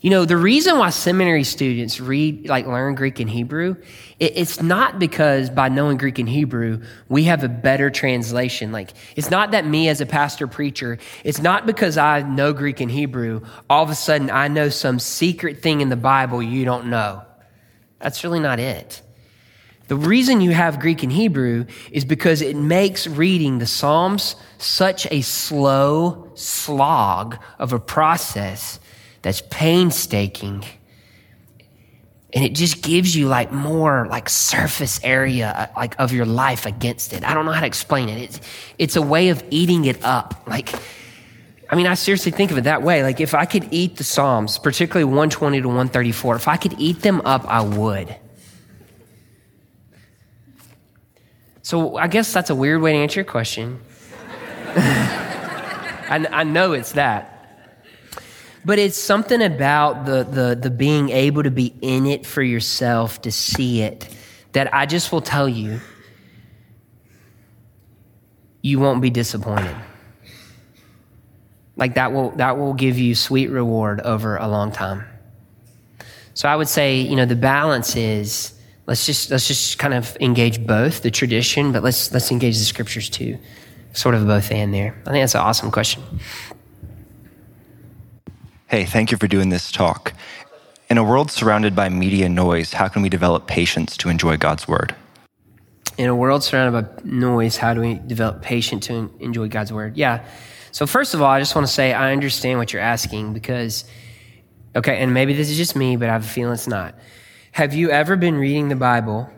[0.00, 3.76] You know, the reason why seminary students read, like learn Greek and Hebrew,
[4.18, 8.72] it, it's not because by knowing Greek and Hebrew, we have a better translation.
[8.72, 12.80] Like, it's not that me as a pastor preacher, it's not because I know Greek
[12.80, 16.64] and Hebrew, all of a sudden I know some secret thing in the Bible you
[16.64, 17.22] don't know.
[18.00, 19.02] That's really not it.
[19.92, 25.06] The reason you have Greek and Hebrew is because it makes reading the Psalms such
[25.10, 28.80] a slow slog of a process
[29.20, 30.64] that's painstaking.
[32.32, 36.64] And it just gives you like more like surface area uh, like of your life
[36.64, 37.22] against it.
[37.22, 38.22] I don't know how to explain it.
[38.22, 38.40] It's,
[38.78, 40.42] it's a way of eating it up.
[40.46, 40.72] Like,
[41.68, 43.02] I mean, I seriously think of it that way.
[43.02, 47.02] Like, if I could eat the Psalms, particularly 120 to 134, if I could eat
[47.02, 48.16] them up, I would.
[51.62, 53.80] So, I guess that's a weird way to answer your question.
[54.74, 57.28] I, I know it's that.
[58.64, 63.22] But it's something about the, the, the being able to be in it for yourself,
[63.22, 64.08] to see it,
[64.52, 65.80] that I just will tell you,
[68.60, 69.74] you won't be disappointed.
[71.76, 75.04] Like that will that will give you sweet reward over a long time.
[76.34, 78.52] So I would say, you know, the balance is
[78.86, 82.64] let's just let's just kind of engage both the tradition, but let's let's engage the
[82.64, 83.38] scriptures too.
[83.92, 84.94] Sort of both and there.
[85.06, 86.02] I think that's an awesome question.
[88.68, 90.14] Hey, thank you for doing this talk.
[90.88, 94.66] In a world surrounded by media noise, how can we develop patience to enjoy God's
[94.66, 94.94] word?
[95.98, 99.96] In a world surrounded by noise, how do we develop patience to enjoy God's word?
[99.96, 100.24] Yeah.
[100.70, 103.84] So, first of all, I just want to say I understand what you're asking because,
[104.74, 106.94] okay, and maybe this is just me, but I have a feeling it's not.
[107.52, 109.30] Have you ever been reading the Bible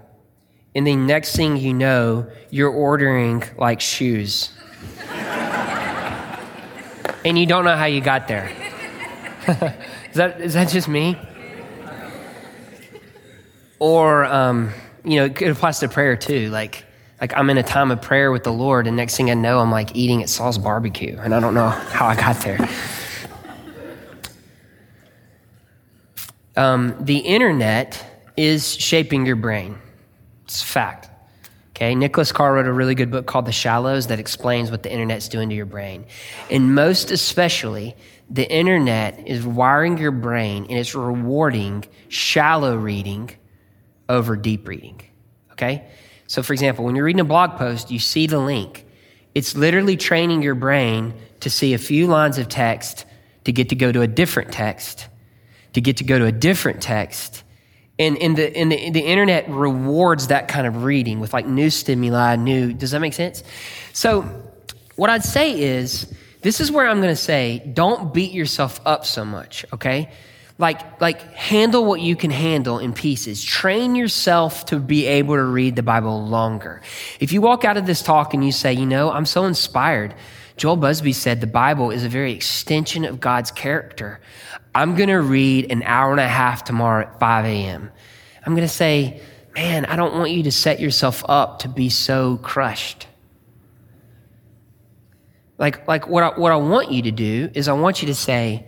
[0.72, 4.52] and the next thing you know, you're ordering like shoes?
[7.24, 8.52] and you don't know how you got there?
[9.48, 11.18] is, that, is that just me?
[13.80, 14.70] Or, um,
[15.04, 16.50] you know, it applies to prayer too.
[16.50, 16.84] Like,
[17.20, 19.58] like I'm in a time of prayer with the Lord, and next thing I know,
[19.58, 22.58] I'm like eating at Saul's barbecue, and I don't know how I got there.
[26.56, 28.04] Um, the internet
[28.36, 29.78] is shaping your brain.
[30.44, 31.10] It's a fact.
[31.70, 34.92] Okay, Nicholas Carr wrote a really good book called The Shallows that explains what the
[34.92, 36.04] internet's doing to your brain.
[36.48, 37.96] And most especially,
[38.30, 43.30] the internet is wiring your brain and it's rewarding shallow reading
[44.08, 45.00] over deep reading.
[45.52, 45.84] Okay?
[46.28, 48.86] So, for example, when you're reading a blog post, you see the link.
[49.34, 53.04] It's literally training your brain to see a few lines of text
[53.44, 55.08] to get to go to a different text,
[55.74, 57.42] to get to go to a different text,
[57.98, 61.70] And, and, the, and the, the internet rewards that kind of reading with like new
[61.70, 62.72] stimuli, new.
[62.72, 63.44] Does that make sense?
[63.92, 64.22] So,
[64.96, 66.12] what I'd say is
[66.42, 70.10] this is where I'm going to say don't beat yourself up so much, okay?
[70.56, 73.42] Like, like handle what you can handle in pieces.
[73.42, 76.80] Train yourself to be able to read the Bible longer.
[77.18, 80.14] If you walk out of this talk and you say, you know, I'm so inspired.
[80.56, 84.20] Joel Busby said the Bible is a very extension of God's character.
[84.74, 87.90] I'm going to read an hour and a half tomorrow at 5 a.m.
[88.44, 89.20] I'm going to say,
[89.54, 93.06] man, I don't want you to set yourself up to be so crushed.
[95.58, 98.14] Like, like what I, what I want you to do is I want you to
[98.14, 98.66] say,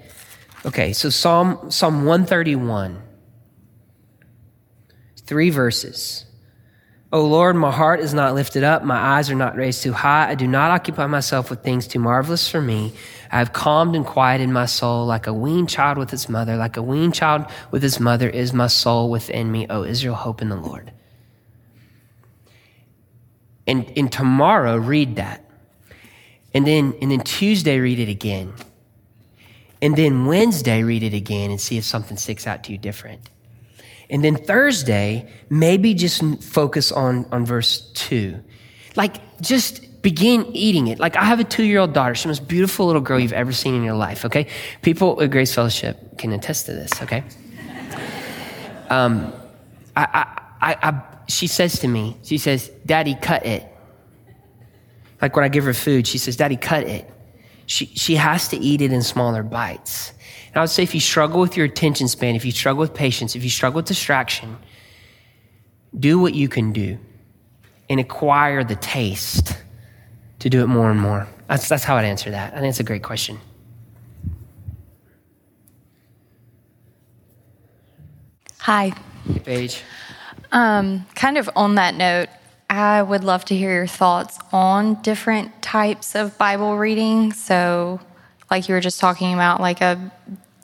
[0.67, 3.01] Okay, so Psalm, Psalm 131,
[5.19, 6.26] three verses.
[7.17, 10.29] O Lord, my heart is not lifted up, my eyes are not raised too high.
[10.29, 12.93] I do not occupy myself with things too marvelous for me.
[13.33, 16.77] I have calmed and quieted my soul like a weaned child with its mother, like
[16.77, 19.67] a weaned child with its mother is my soul within me.
[19.71, 20.93] O Israel, hope in the Lord.
[23.67, 25.43] And, and tomorrow, read that.
[26.53, 28.53] And then, and then Tuesday, read it again.
[29.81, 33.31] And then Wednesday, read it again and see if something sticks out to you different.
[34.09, 38.43] And then Thursday, maybe just focus on, on verse two.
[38.95, 40.99] Like, just begin eating it.
[40.99, 42.15] Like, I have a two year old daughter.
[42.15, 44.47] She's the most beautiful little girl you've ever seen in your life, okay?
[44.83, 47.25] People at Grace Fellowship can attest to this, okay?
[48.89, 49.33] Um,
[49.97, 53.67] I, I, I, I, she says to me, she says, Daddy, cut it.
[55.21, 57.11] Like when I give her food, she says, Daddy, cut it.
[57.67, 60.13] She, she has to eat it in smaller bites.
[60.57, 62.95] And I would say if you struggle with your attention span, if you struggle with
[62.95, 64.57] patience, if you struggle with distraction,
[66.01, 66.97] do what you can do
[67.91, 69.55] and acquire the taste
[70.39, 71.29] to do it more and more.
[71.47, 72.55] That's, that's how I'd answer that.
[72.55, 73.39] I think it's a great question.
[78.61, 78.95] Hi.
[79.45, 79.83] Paige.
[80.53, 82.31] Um, kind of on that note,
[82.71, 87.35] I would love to hear your thoughts on different types of Bible reading.
[87.35, 88.01] So,
[88.51, 90.11] like you were just talking about, like a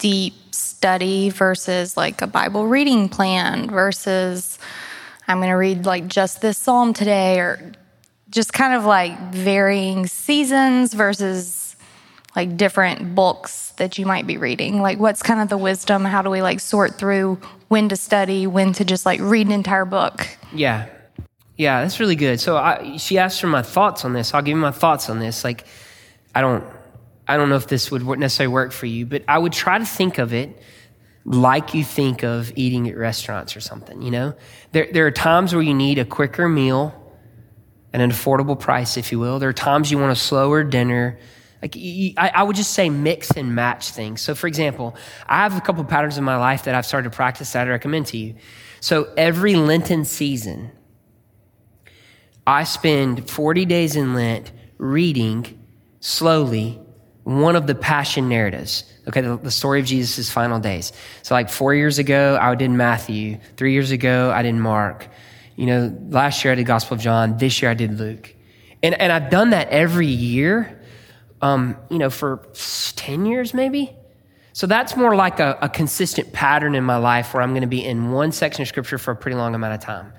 [0.03, 4.59] deep study versus like a Bible reading plan versus
[5.29, 7.73] I'm going to read like just this psalm today, or
[8.29, 11.77] just kind of like varying seasons versus
[12.35, 14.83] like different books that you might be reading.
[14.83, 16.05] Like, what's kind of the wisdom?
[16.05, 17.39] How do we like sort through
[17.69, 20.27] when to study, when to just like read an entire book?
[20.53, 20.89] Yeah.
[21.57, 22.41] Yeah, that's really good.
[22.41, 24.35] So I, she asked for my thoughts on this.
[24.35, 25.45] I'll give you my thoughts on this.
[25.45, 25.65] Like,
[26.35, 26.65] I don't,
[27.27, 29.85] I don't know if this would necessarily work for you, but I would try to
[29.85, 30.61] think of it
[31.25, 34.03] like you think of eating at restaurants or something.
[34.03, 34.35] You know,
[34.73, 36.99] there there are times where you need a quicker meal
[37.95, 39.39] at an affordable price, if you will.
[39.39, 41.19] There are times you want a slower dinner.
[41.61, 44.21] Like I, I would just say mix and match things.
[44.21, 44.97] So, for example,
[45.29, 47.71] I have a couple patterns in my life that I've started to practice that I
[47.71, 48.35] recommend to you.
[48.81, 50.73] So every Lenten season,
[52.45, 55.65] I spend 40 days in Lent reading
[56.01, 56.81] slowly
[57.25, 58.85] one of the passion narratives.
[59.09, 60.93] Okay, the, the story of Jesus' final days.
[61.23, 63.39] So, like four years ago, I did Matthew.
[63.57, 65.09] Three years ago, I did Mark.
[65.57, 67.37] You know, last year I did Gospel of John.
[67.37, 68.35] This year I did Luke.
[68.83, 70.81] And, and I've done that every year,
[71.41, 72.41] um, you know, for
[72.97, 73.95] 10 years maybe.
[74.55, 77.69] So that's more like a, a consistent pattern in my life where I'm going to
[77.69, 80.13] be in one section of scripture for a pretty long amount of time.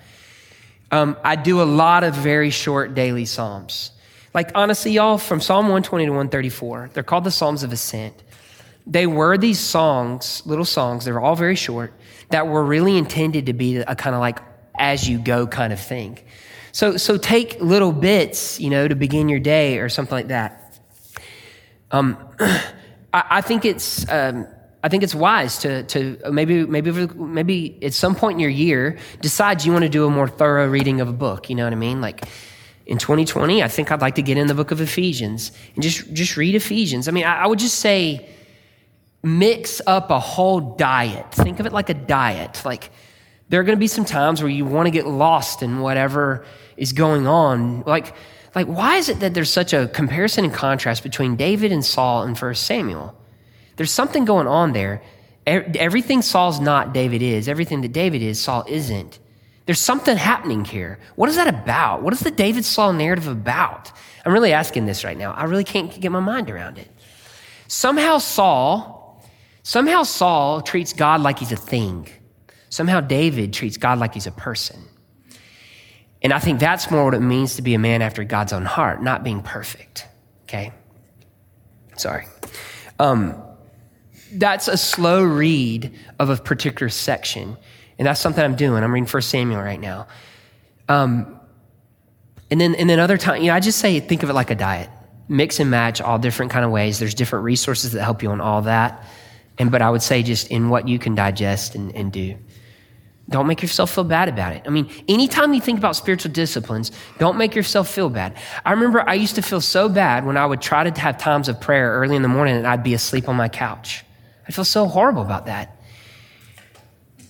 [0.92, 3.92] Um, I do a lot of very short daily Psalms.
[4.34, 8.16] Like, honestly, y'all, from Psalm 120 to 134, they're called the Psalms of Ascent.
[8.88, 11.94] They were these songs, little songs, they were all very short,
[12.30, 14.40] that were really intended to be a kind of like
[14.78, 16.20] as you go kind of thing.
[16.72, 20.80] So, so take little bits, you know, to begin your day or something like that.
[21.92, 22.64] Um, I,
[23.14, 24.48] I, think it's um,
[24.84, 28.98] I think it's wise to, to maybe, maybe, maybe at some point in your year,
[29.22, 31.50] decide you want to do a more thorough reading of a book.
[31.50, 32.02] You know what I mean?
[32.02, 32.28] Like
[32.86, 36.12] in 2020, I think I'd like to get in the book of Ephesians and just,
[36.14, 37.08] just read Ephesians.
[37.08, 38.30] I mean, I, I would just say
[39.24, 41.32] mix up a whole diet.
[41.32, 42.62] Think of it like a diet.
[42.66, 42.92] Like
[43.50, 46.46] there are going to be some times where you want to get lost in whatever
[46.76, 47.82] is going on.
[47.82, 48.14] Like,
[48.54, 52.24] like why is it that there's such a comparison and contrast between David and Saul
[52.24, 53.16] in First Samuel?
[53.78, 55.02] There's something going on there.
[55.46, 57.48] Everything Saul's not, David is.
[57.48, 59.20] Everything that David is, Saul isn't.
[59.66, 61.00] There's something happening here.
[61.16, 62.02] What is that about?
[62.02, 63.92] What is the David Saul narrative about?
[64.26, 65.32] I'm really asking this right now.
[65.32, 66.90] I really can't get my mind around it.
[67.68, 69.24] Somehow Saul,
[69.64, 72.10] somehow Saul treats God like he's a thing.
[72.70, 74.82] Somehow David treats God like he's a person.
[76.22, 78.66] And I think that's more what it means to be a man after God's own
[78.66, 80.08] heart, not being perfect.
[80.44, 80.72] Okay?
[81.98, 82.26] Sorry.
[83.00, 83.42] Um,
[84.34, 87.58] that's a slow read of a particular section.
[87.98, 88.84] And that's something I'm doing.
[88.84, 90.08] I'm reading First Samuel right now.
[90.90, 91.40] Um,
[92.50, 94.52] and then, and then other time, you know, I just say, think of it like
[94.52, 94.90] a diet.
[95.28, 97.00] Mix and match all different kind of ways.
[97.00, 99.06] There's different resources that help you on all that.
[99.58, 102.38] And, but I would say just in what you can digest and, and do.
[103.30, 104.64] Don't make yourself feel bad about it.
[104.66, 108.36] I mean, anytime you think about spiritual disciplines, don't make yourself feel bad.
[108.66, 111.48] I remember I used to feel so bad when I would try to have times
[111.48, 114.04] of prayer early in the morning and I'd be asleep on my couch.
[114.48, 115.80] I feel so horrible about that.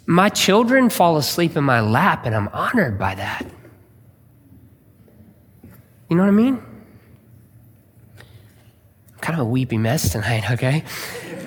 [0.06, 3.46] My children fall asleep in my lap and I'm honored by that.
[6.10, 6.62] You know what I mean?
[8.18, 10.84] I'm kind of a weepy mess tonight, okay?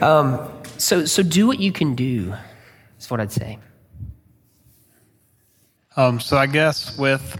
[0.00, 2.34] Um, so, so do what you can do,
[2.98, 3.58] is what I'd say.
[5.96, 7.38] Um, so I guess with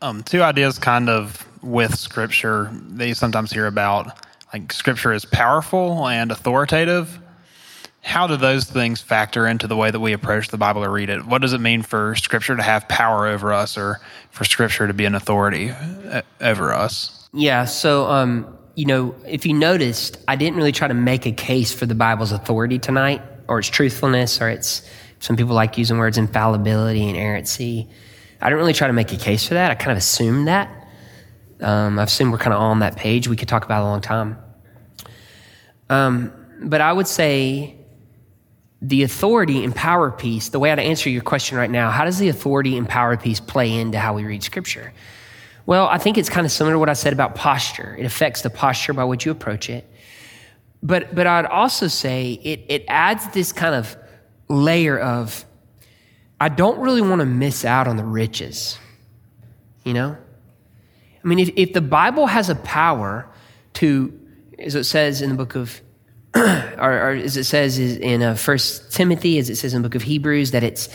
[0.00, 4.18] um, two ideas kind of with scripture that you sometimes hear about,
[4.52, 7.18] like scripture is powerful and authoritative.
[8.02, 11.08] How do those things factor into the way that we approach the Bible or read
[11.08, 11.24] it?
[11.24, 14.00] What does it mean for scripture to have power over us or
[14.30, 17.28] for scripture to be an authority uh, over us?
[17.32, 21.32] Yeah, so um, you know, if you noticed, I didn't really try to make a
[21.32, 24.82] case for the Bible's authority tonight or its truthfulness or its
[25.20, 27.88] some people like using words infallibility and inerrancy.
[28.40, 29.70] I didn't really try to make a case for that.
[29.70, 30.68] I kind of assumed that.
[31.60, 33.28] Um, I've assumed we're kind of all on that page.
[33.28, 34.36] We could talk about it a long time.
[35.88, 37.76] Um, but I would say
[38.82, 42.18] the authority and power piece, the way I'd answer your question right now, how does
[42.18, 44.92] the authority and power piece play into how we read Scripture?
[45.66, 47.96] Well, I think it's kind of similar to what I said about posture.
[47.96, 49.88] It affects the posture by which you approach it.
[50.82, 53.96] But, but I'd also say it, it adds this kind of
[54.48, 55.44] layer of,
[56.40, 58.76] I don't really want to miss out on the riches.
[59.84, 60.16] You know?
[61.24, 63.28] I mean, if, if the Bible has a power
[63.74, 64.18] to,
[64.58, 65.80] as it says in the book of,
[66.36, 69.94] or, or as it says in uh, First Timothy, as it says in the book
[69.94, 70.88] of Hebrews, that it's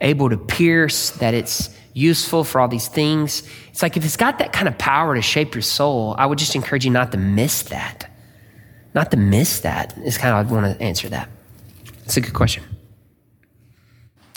[0.00, 3.42] able to pierce, that it's useful for all these things.
[3.68, 6.38] It's like if it's got that kind of power to shape your soul, I would
[6.38, 8.10] just encourage you not to miss that.
[8.94, 11.28] Not to miss that is kind of, I'd want to answer that.
[12.04, 12.64] It's a good question.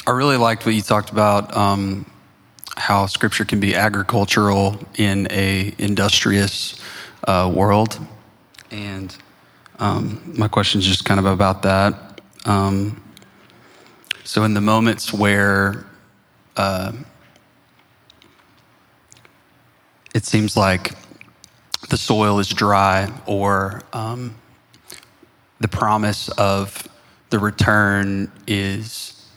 [0.06, 2.06] I really liked what you talked about um,
[2.76, 6.80] how scripture can be agricultural in a industrious
[7.28, 7.98] uh, world,
[8.70, 9.16] and
[9.84, 12.22] um, my question is just kind of about that.
[12.46, 13.04] Um,
[14.24, 15.86] so, in the moments where
[16.56, 16.94] uh,
[20.16, 20.94] it seems like
[21.90, 24.36] the soil is dry, or um,
[25.60, 26.88] the promise of
[27.30, 29.28] the return is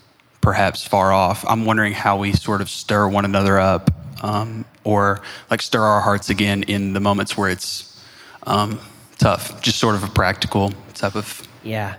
[0.40, 1.44] perhaps far off.
[1.48, 3.90] I'm wondering how we sort of stir one another up
[4.22, 8.00] um, or like stir our hearts again in the moments where it's
[8.44, 8.78] um,
[9.18, 11.46] tough, just sort of a practical type of.
[11.62, 11.96] Yeah.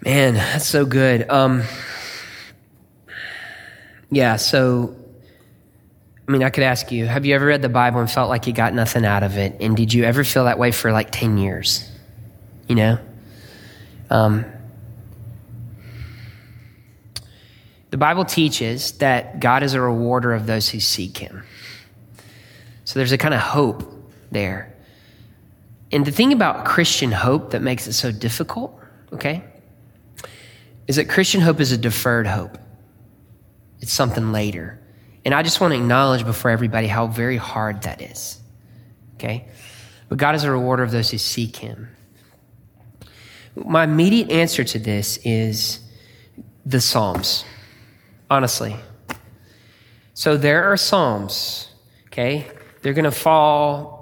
[0.00, 1.28] Man, that's so good.
[1.30, 1.62] Um,
[4.10, 4.94] yeah, so,
[6.28, 8.46] I mean, I could ask you have you ever read the Bible and felt like
[8.46, 9.56] you got nothing out of it?
[9.60, 11.90] And did you ever feel that way for like 10 years?
[12.68, 12.98] You know?
[14.10, 14.44] Um,
[17.96, 21.44] The Bible teaches that God is a rewarder of those who seek him.
[22.84, 23.90] So there's a kind of hope
[24.30, 24.75] there.
[25.92, 28.78] And the thing about Christian hope that makes it so difficult,
[29.12, 29.44] okay,
[30.86, 32.58] is that Christian hope is a deferred hope.
[33.80, 34.80] It's something later.
[35.24, 38.40] And I just want to acknowledge before everybody how very hard that is.
[39.14, 39.48] Okay?
[40.08, 41.88] But God is a rewarder of those who seek him.
[43.54, 45.80] My immediate answer to this is
[46.64, 47.44] the Psalms
[48.30, 48.76] honestly.
[50.14, 51.68] So there are Psalms,
[52.06, 52.46] okay?
[52.82, 53.95] They're going to fall,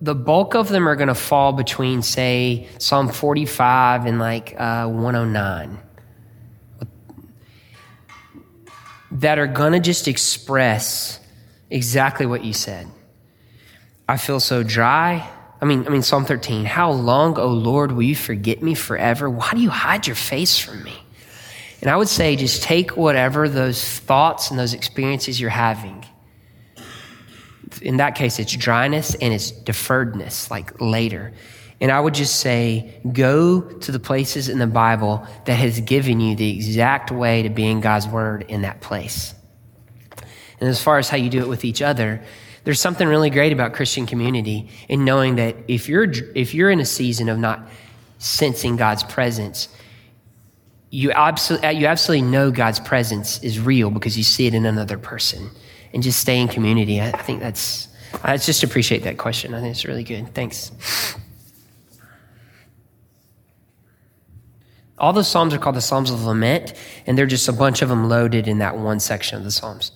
[0.00, 4.86] the bulk of them are going to fall between, say, Psalm 45 and like uh,
[4.88, 5.78] 109.
[9.12, 11.20] That are going to just express
[11.70, 12.86] exactly what you said.
[14.08, 15.28] I feel so dry.
[15.60, 16.64] I mean, I mean, Psalm 13.
[16.64, 19.28] How long, O Lord, will you forget me forever?
[19.28, 20.94] Why do you hide your face from me?
[21.80, 26.05] And I would say just take whatever those thoughts and those experiences you're having.
[27.82, 31.32] In that case, it's dryness and it's deferredness, like later.
[31.80, 36.20] And I would just say, go to the places in the Bible that has given
[36.20, 39.34] you the exact way to be in God's Word in that place.
[40.58, 42.22] And as far as how you do it with each other,
[42.64, 46.80] there's something really great about Christian community in knowing that if you're, if you're in
[46.80, 47.68] a season of not
[48.18, 49.68] sensing God's presence,
[50.90, 54.96] you, absolutely, you absolutely know God's presence is real because you see it in another
[54.96, 55.50] person.
[55.96, 57.00] And just stay in community.
[57.00, 57.88] I, I think that's,
[58.22, 59.54] I just appreciate that question.
[59.54, 60.34] I think it's really good.
[60.34, 60.70] Thanks.
[64.98, 66.74] All those Psalms are called the Psalms of Lament,
[67.06, 69.92] and they're just a bunch of them loaded in that one section of the Psalms.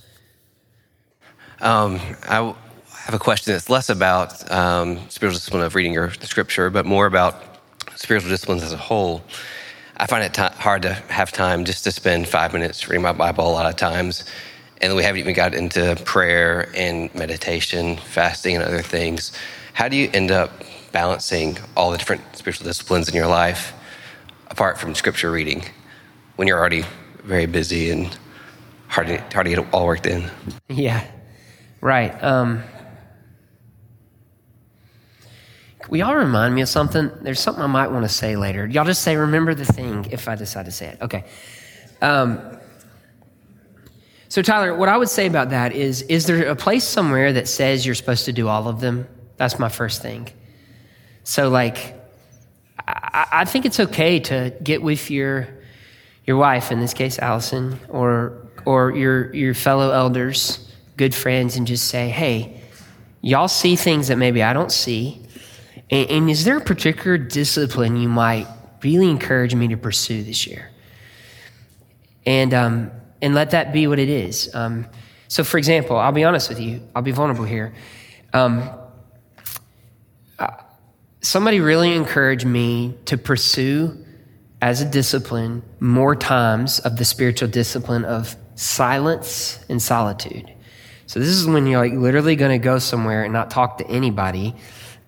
[1.60, 2.54] Um, I
[2.94, 7.04] have a question that's less about um, spiritual discipline of reading your scripture, but more
[7.04, 7.44] about
[7.96, 9.22] spiritual disciplines as a whole.
[9.98, 13.12] I find it t- hard to have time just to spend five minutes reading my
[13.12, 14.24] Bible a lot of times.
[14.80, 19.32] And we haven't even got into prayer and meditation, fasting, and other things.
[19.74, 20.50] How do you end up
[20.92, 23.72] balancing all the different spiritual disciplines in your life
[24.48, 25.64] apart from scripture reading
[26.36, 26.84] when you're already
[27.22, 28.16] very busy and
[28.88, 30.30] hard to, hard to get it all worked in?
[30.68, 31.04] Yeah,
[31.80, 32.12] right.
[32.22, 32.62] Um,
[35.88, 37.10] will y'all remind me of something?
[37.22, 38.66] There's something I might want to say later.
[38.66, 40.98] Y'all just say, remember the thing if I decide to say it.
[41.02, 41.24] Okay.
[42.00, 42.38] Um,
[44.30, 47.48] so, Tyler, what I would say about that is is there a place somewhere that
[47.48, 49.08] says you're supposed to do all of them?
[49.38, 50.28] That's my first thing.
[51.24, 51.96] So, like,
[52.86, 55.48] I, I think it's okay to get with your
[56.26, 61.66] your wife, in this case, Allison, or or your your fellow elders, good friends, and
[61.66, 62.62] just say, "Hey,
[63.22, 65.26] y'all see things that maybe I don't see,
[65.90, 68.46] and, and is there a particular discipline you might
[68.84, 70.70] really encourage me to pursue this year?"
[72.24, 74.54] And um, and let that be what it is.
[74.54, 74.86] Um,
[75.28, 76.82] so, for example, I'll be honest with you.
[76.94, 77.72] I'll be vulnerable here.
[78.32, 78.68] Um,
[81.20, 84.04] somebody really encouraged me to pursue
[84.62, 90.52] as a discipline more times of the spiritual discipline of silence and solitude.
[91.06, 93.86] So this is when you're like literally going to go somewhere and not talk to
[93.88, 94.54] anybody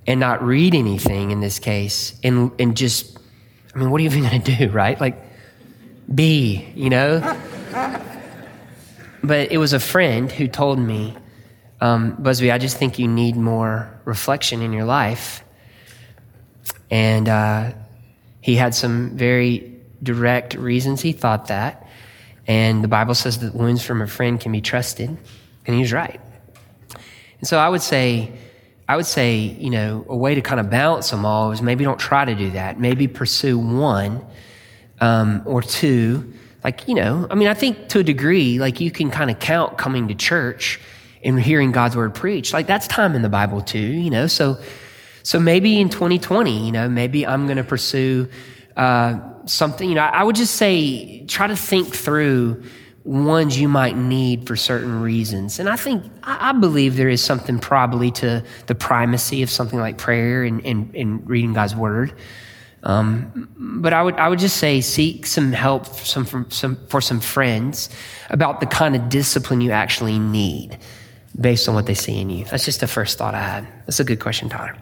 [0.06, 3.18] and not read anything in this case and and just
[3.74, 5.00] I mean what are you even going to do, right?
[5.00, 5.22] Like
[6.12, 7.20] be, you know?
[9.24, 11.16] but it was a friend who told me
[11.80, 15.42] um, Busby, I just think you need more reflection in your life
[16.92, 17.72] and uh,
[18.42, 19.72] he had some very
[20.02, 21.88] direct reasons he thought that.
[22.46, 25.08] And the Bible says that wounds from a friend can be trusted.
[25.08, 26.20] And he was right.
[27.38, 28.32] And so I would say,
[28.88, 31.82] I would say, you know, a way to kind of balance them all is maybe
[31.82, 32.78] don't try to do that.
[32.78, 34.22] Maybe pursue one
[35.00, 36.34] um, or two.
[36.64, 39.38] Like, you know, I mean, I think to a degree, like you can kind of
[39.38, 40.80] count coming to church
[41.24, 42.52] and hearing God's word preached.
[42.52, 44.26] Like that's time in the Bible too, you know.
[44.26, 44.58] So
[45.22, 48.28] so maybe in 2020, you know, maybe I'm going to pursue
[48.76, 49.88] uh, something.
[49.88, 52.62] You know, I would just say try to think through
[53.04, 55.58] ones you might need for certain reasons.
[55.58, 59.98] And I think, I believe there is something probably to the primacy of something like
[59.98, 62.12] prayer and, and, and reading God's word.
[62.84, 67.00] Um, but I would, I would just say seek some help some, from, some, for
[67.00, 67.88] some friends
[68.28, 70.78] about the kind of discipline you actually need
[71.40, 72.44] based on what they see in you.
[72.46, 73.68] That's just the first thought I had.
[73.86, 74.76] That's a good question, Tyler.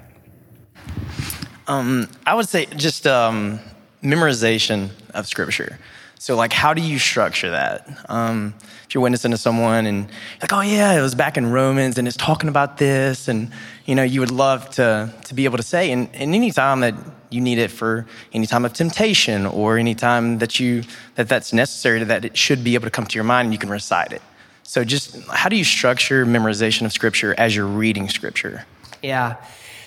[1.67, 3.61] Um, I would say just um,
[4.03, 5.79] memorization of scripture.
[6.21, 7.89] So, like, how do you structure that?
[8.11, 8.53] Um,
[8.85, 10.07] if you're witnessing to someone and
[10.43, 13.51] like, oh, yeah, it was back in Romans and it's talking about this, and,
[13.87, 16.81] you know, you would love to, to be able to say, and, and any time
[16.81, 16.95] that
[17.31, 20.83] you need it for any time of temptation or any time that you
[21.15, 23.59] that that's necessary that it should be able to come to your mind and you
[23.59, 24.21] can recite it.
[24.63, 28.67] So just how do you structure memorization of scripture as you're reading scripture?
[29.03, 29.37] Yeah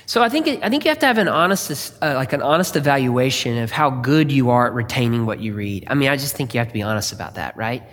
[0.06, 2.76] so I think I think you have to have an honest uh, like an honest
[2.76, 5.86] evaluation of how good you are at retaining what you read.
[5.90, 7.84] I mean, I just think you have to be honest about that, right?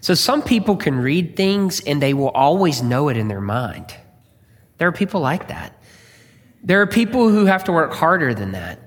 [0.00, 3.94] So some people can read things and they will always know it in their mind.
[4.78, 5.74] There are people like that.
[6.62, 8.78] There are people who have to work harder than that.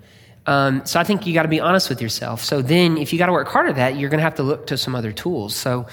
[0.46, 2.44] Um, so I think you got to be honest with yourself.
[2.44, 4.44] So then, if you got to work harder at that, you're going to have to
[4.44, 5.56] look to some other tools.
[5.56, 5.86] So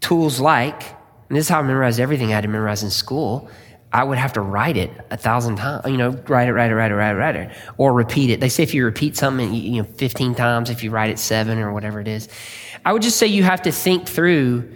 [0.00, 0.82] tools like,
[1.28, 3.50] and this is how I memorized everything I had to memorize in school
[3.96, 6.74] I would have to write it a thousand times, you know, write it, write it,
[6.74, 8.40] write it, write it, write it, or repeat it.
[8.40, 11.58] They say if you repeat something, you know, 15 times, if you write it seven
[11.58, 12.28] or whatever it is.
[12.84, 14.70] I would just say you have to think through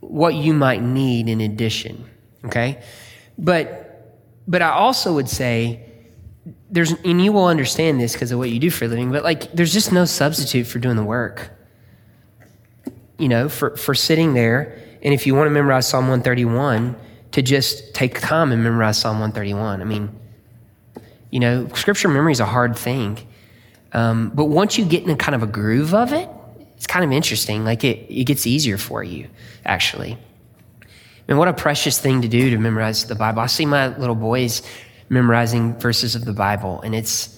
[0.00, 2.02] what you might need in addition,
[2.46, 2.82] okay?
[3.36, 4.16] But,
[4.48, 5.84] but I also would say,
[6.70, 9.22] there's, and you will understand this because of what you do for a living, but
[9.22, 11.50] like, there's just no substitute for doing the work.
[13.18, 16.96] You know, for, for sitting there, and if you want to memorize Psalm 131,
[17.34, 19.80] to just take time and memorize Psalm 131.
[19.80, 20.08] I mean,
[21.32, 23.18] you know, scripture memory is a hard thing.
[23.92, 26.28] Um, but once you get in a kind of a groove of it,
[26.76, 27.64] it's kind of interesting.
[27.64, 29.26] Like it, it gets easier for you,
[29.64, 30.16] actually.
[31.26, 33.40] And what a precious thing to do to memorize the Bible.
[33.40, 34.62] I see my little boys
[35.08, 37.36] memorizing verses of the Bible, and it's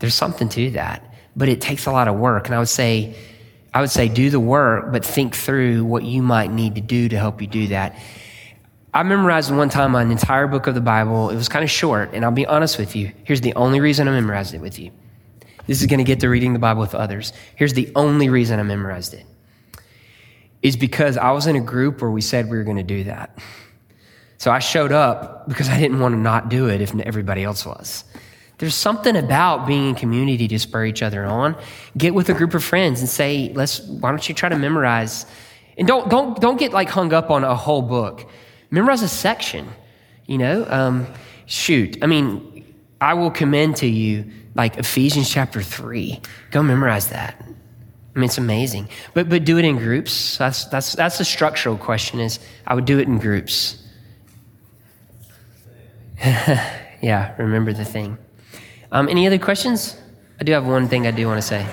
[0.00, 1.14] there's something to that.
[1.36, 2.46] But it takes a lot of work.
[2.46, 3.14] And I would say,
[3.72, 7.08] I would say do the work, but think through what you might need to do
[7.08, 7.96] to help you do that.
[8.94, 11.30] I memorized one time an entire book of the Bible.
[11.30, 13.12] It was kind of short, and I'll be honest with you.
[13.24, 14.90] Here's the only reason I memorized it with you.
[15.66, 17.34] This is going to get to reading the Bible with others.
[17.54, 19.26] Here's the only reason I memorized it
[20.62, 23.04] is because I was in a group where we said we were going to do
[23.04, 23.38] that.
[24.38, 27.66] So I showed up because I didn't want to not do it if everybody else
[27.66, 28.04] was.
[28.58, 31.56] There's something about being in community to spur each other on.
[31.96, 33.80] Get with a group of friends and say, "Let's.
[33.80, 35.26] Why don't you try to memorize?"
[35.76, 38.28] And don't don't don't get like hung up on a whole book.
[38.70, 39.68] Memorize a section.
[40.26, 41.06] You know, um,
[41.46, 41.98] shoot.
[42.02, 42.64] I mean,
[43.00, 46.20] I will commend to you like Ephesians chapter three.
[46.50, 47.36] Go memorize that.
[47.40, 48.88] I mean, it's amazing.
[49.14, 50.36] But but do it in groups.
[50.38, 52.20] That's that's that's the structural question.
[52.20, 53.82] Is I would do it in groups.
[57.00, 58.18] yeah, remember the thing.
[58.90, 59.96] Um, any other questions?
[60.40, 61.64] I do have one thing I do want to say.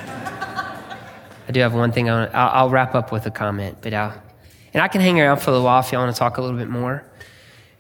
[1.47, 2.35] I do have one thing I want.
[2.35, 4.13] I'll, I'll, wrap up with a comment, but I'll,
[4.75, 6.41] and I can hang around for a little while if y'all want to talk a
[6.41, 7.09] little bit more.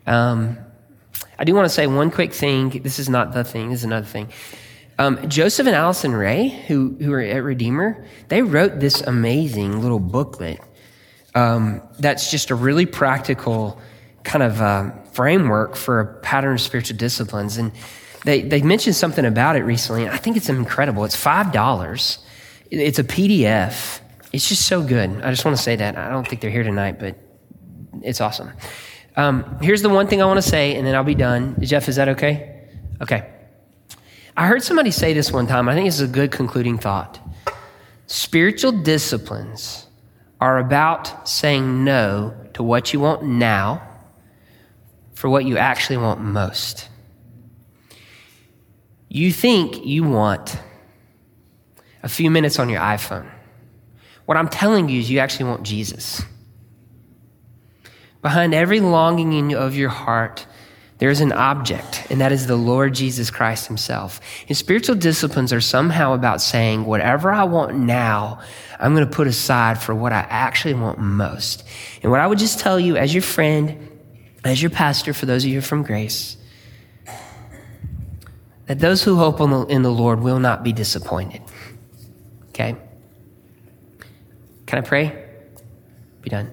[0.07, 0.57] Um,
[1.37, 2.69] I do want to say one quick thing.
[2.69, 3.69] This is not the thing.
[3.69, 4.29] This is another thing.
[4.97, 9.99] Um, Joseph and Allison Ray, who who are at Redeemer, they wrote this amazing little
[9.99, 10.61] booklet.
[11.35, 13.77] Um, that's just a really practical
[14.23, 17.57] kind of uh, framework for a pattern of spiritual disciplines.
[17.57, 17.73] And
[18.23, 20.03] they, they mentioned something about it recently.
[20.03, 21.03] and I think it's incredible.
[21.03, 22.17] It's $5.
[22.71, 23.99] It's a PDF.
[24.31, 25.21] It's just so good.
[25.21, 25.97] I just want to say that.
[25.97, 27.17] I don't think they're here tonight, but
[28.01, 28.51] it's awesome.
[29.15, 31.55] Um, here's the one thing I want to say, and then I'll be done.
[31.61, 32.67] Jeff, is that okay?
[33.01, 33.31] Okay.
[34.35, 35.69] I heard somebody say this one time.
[35.69, 37.19] I think this is a good concluding thought.
[38.07, 39.87] Spiritual disciplines
[40.41, 43.81] are about saying no to what you want now
[45.13, 46.89] for what you actually want most.
[49.07, 50.59] You think you want
[52.03, 53.29] a few minutes on your iPhone.
[54.25, 56.21] What I'm telling you is you actually want Jesus.
[58.21, 60.47] Behind every longing of your heart,
[60.97, 64.21] there is an object, and that is the Lord Jesus Christ Himself.
[64.47, 68.39] And spiritual disciplines are somehow about saying, whatever I want now,
[68.79, 71.63] I'm going to put aside for what I actually want most.
[72.01, 73.91] And what I would just tell you as your friend,
[74.43, 76.37] as your pastor, for those of you from Grace,
[78.67, 79.39] that those who hope
[79.69, 81.41] in the Lord will not be disappointed.
[82.49, 82.75] Okay?
[84.65, 85.25] Can I pray?
[86.21, 86.51] Be done.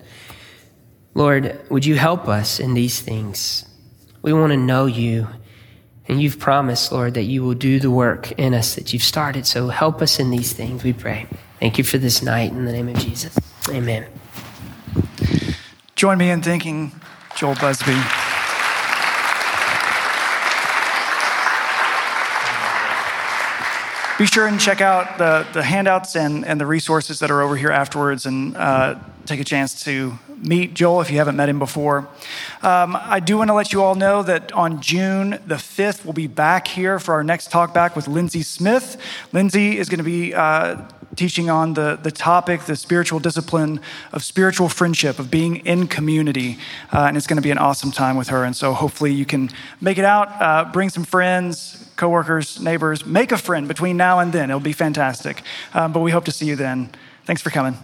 [1.14, 3.66] Lord, would you help us in these things?
[4.22, 5.28] We want to know you.
[6.08, 9.46] And you've promised, Lord, that you will do the work in us that you've started.
[9.46, 11.26] So help us in these things, we pray.
[11.60, 13.36] Thank you for this night in the name of Jesus.
[13.68, 14.06] Amen.
[15.94, 16.92] Join me in thanking
[17.36, 17.96] Joel Busby.
[24.18, 27.56] Be sure and check out the, the handouts and, and the resources that are over
[27.56, 31.58] here afterwards and uh, take a chance to meet Joel if you haven't met him
[31.58, 32.08] before.
[32.62, 36.12] Um, I do want to let you all know that on June the 5th, we'll
[36.12, 39.00] be back here for our next talk back with Lindsay Smith.
[39.32, 40.82] Lindsay is going to be uh,
[41.16, 43.80] teaching on the, the topic, the spiritual discipline
[44.12, 46.58] of spiritual friendship, of being in community.
[46.92, 48.44] Uh, and it's going to be an awesome time with her.
[48.44, 49.48] And so hopefully you can
[49.80, 54.32] make it out, uh, bring some friends, coworkers, neighbors, make a friend between now and
[54.32, 54.50] then.
[54.50, 55.40] It'll be fantastic.
[55.72, 56.90] Um, but we hope to see you then.
[57.26, 57.76] Thanks for coming.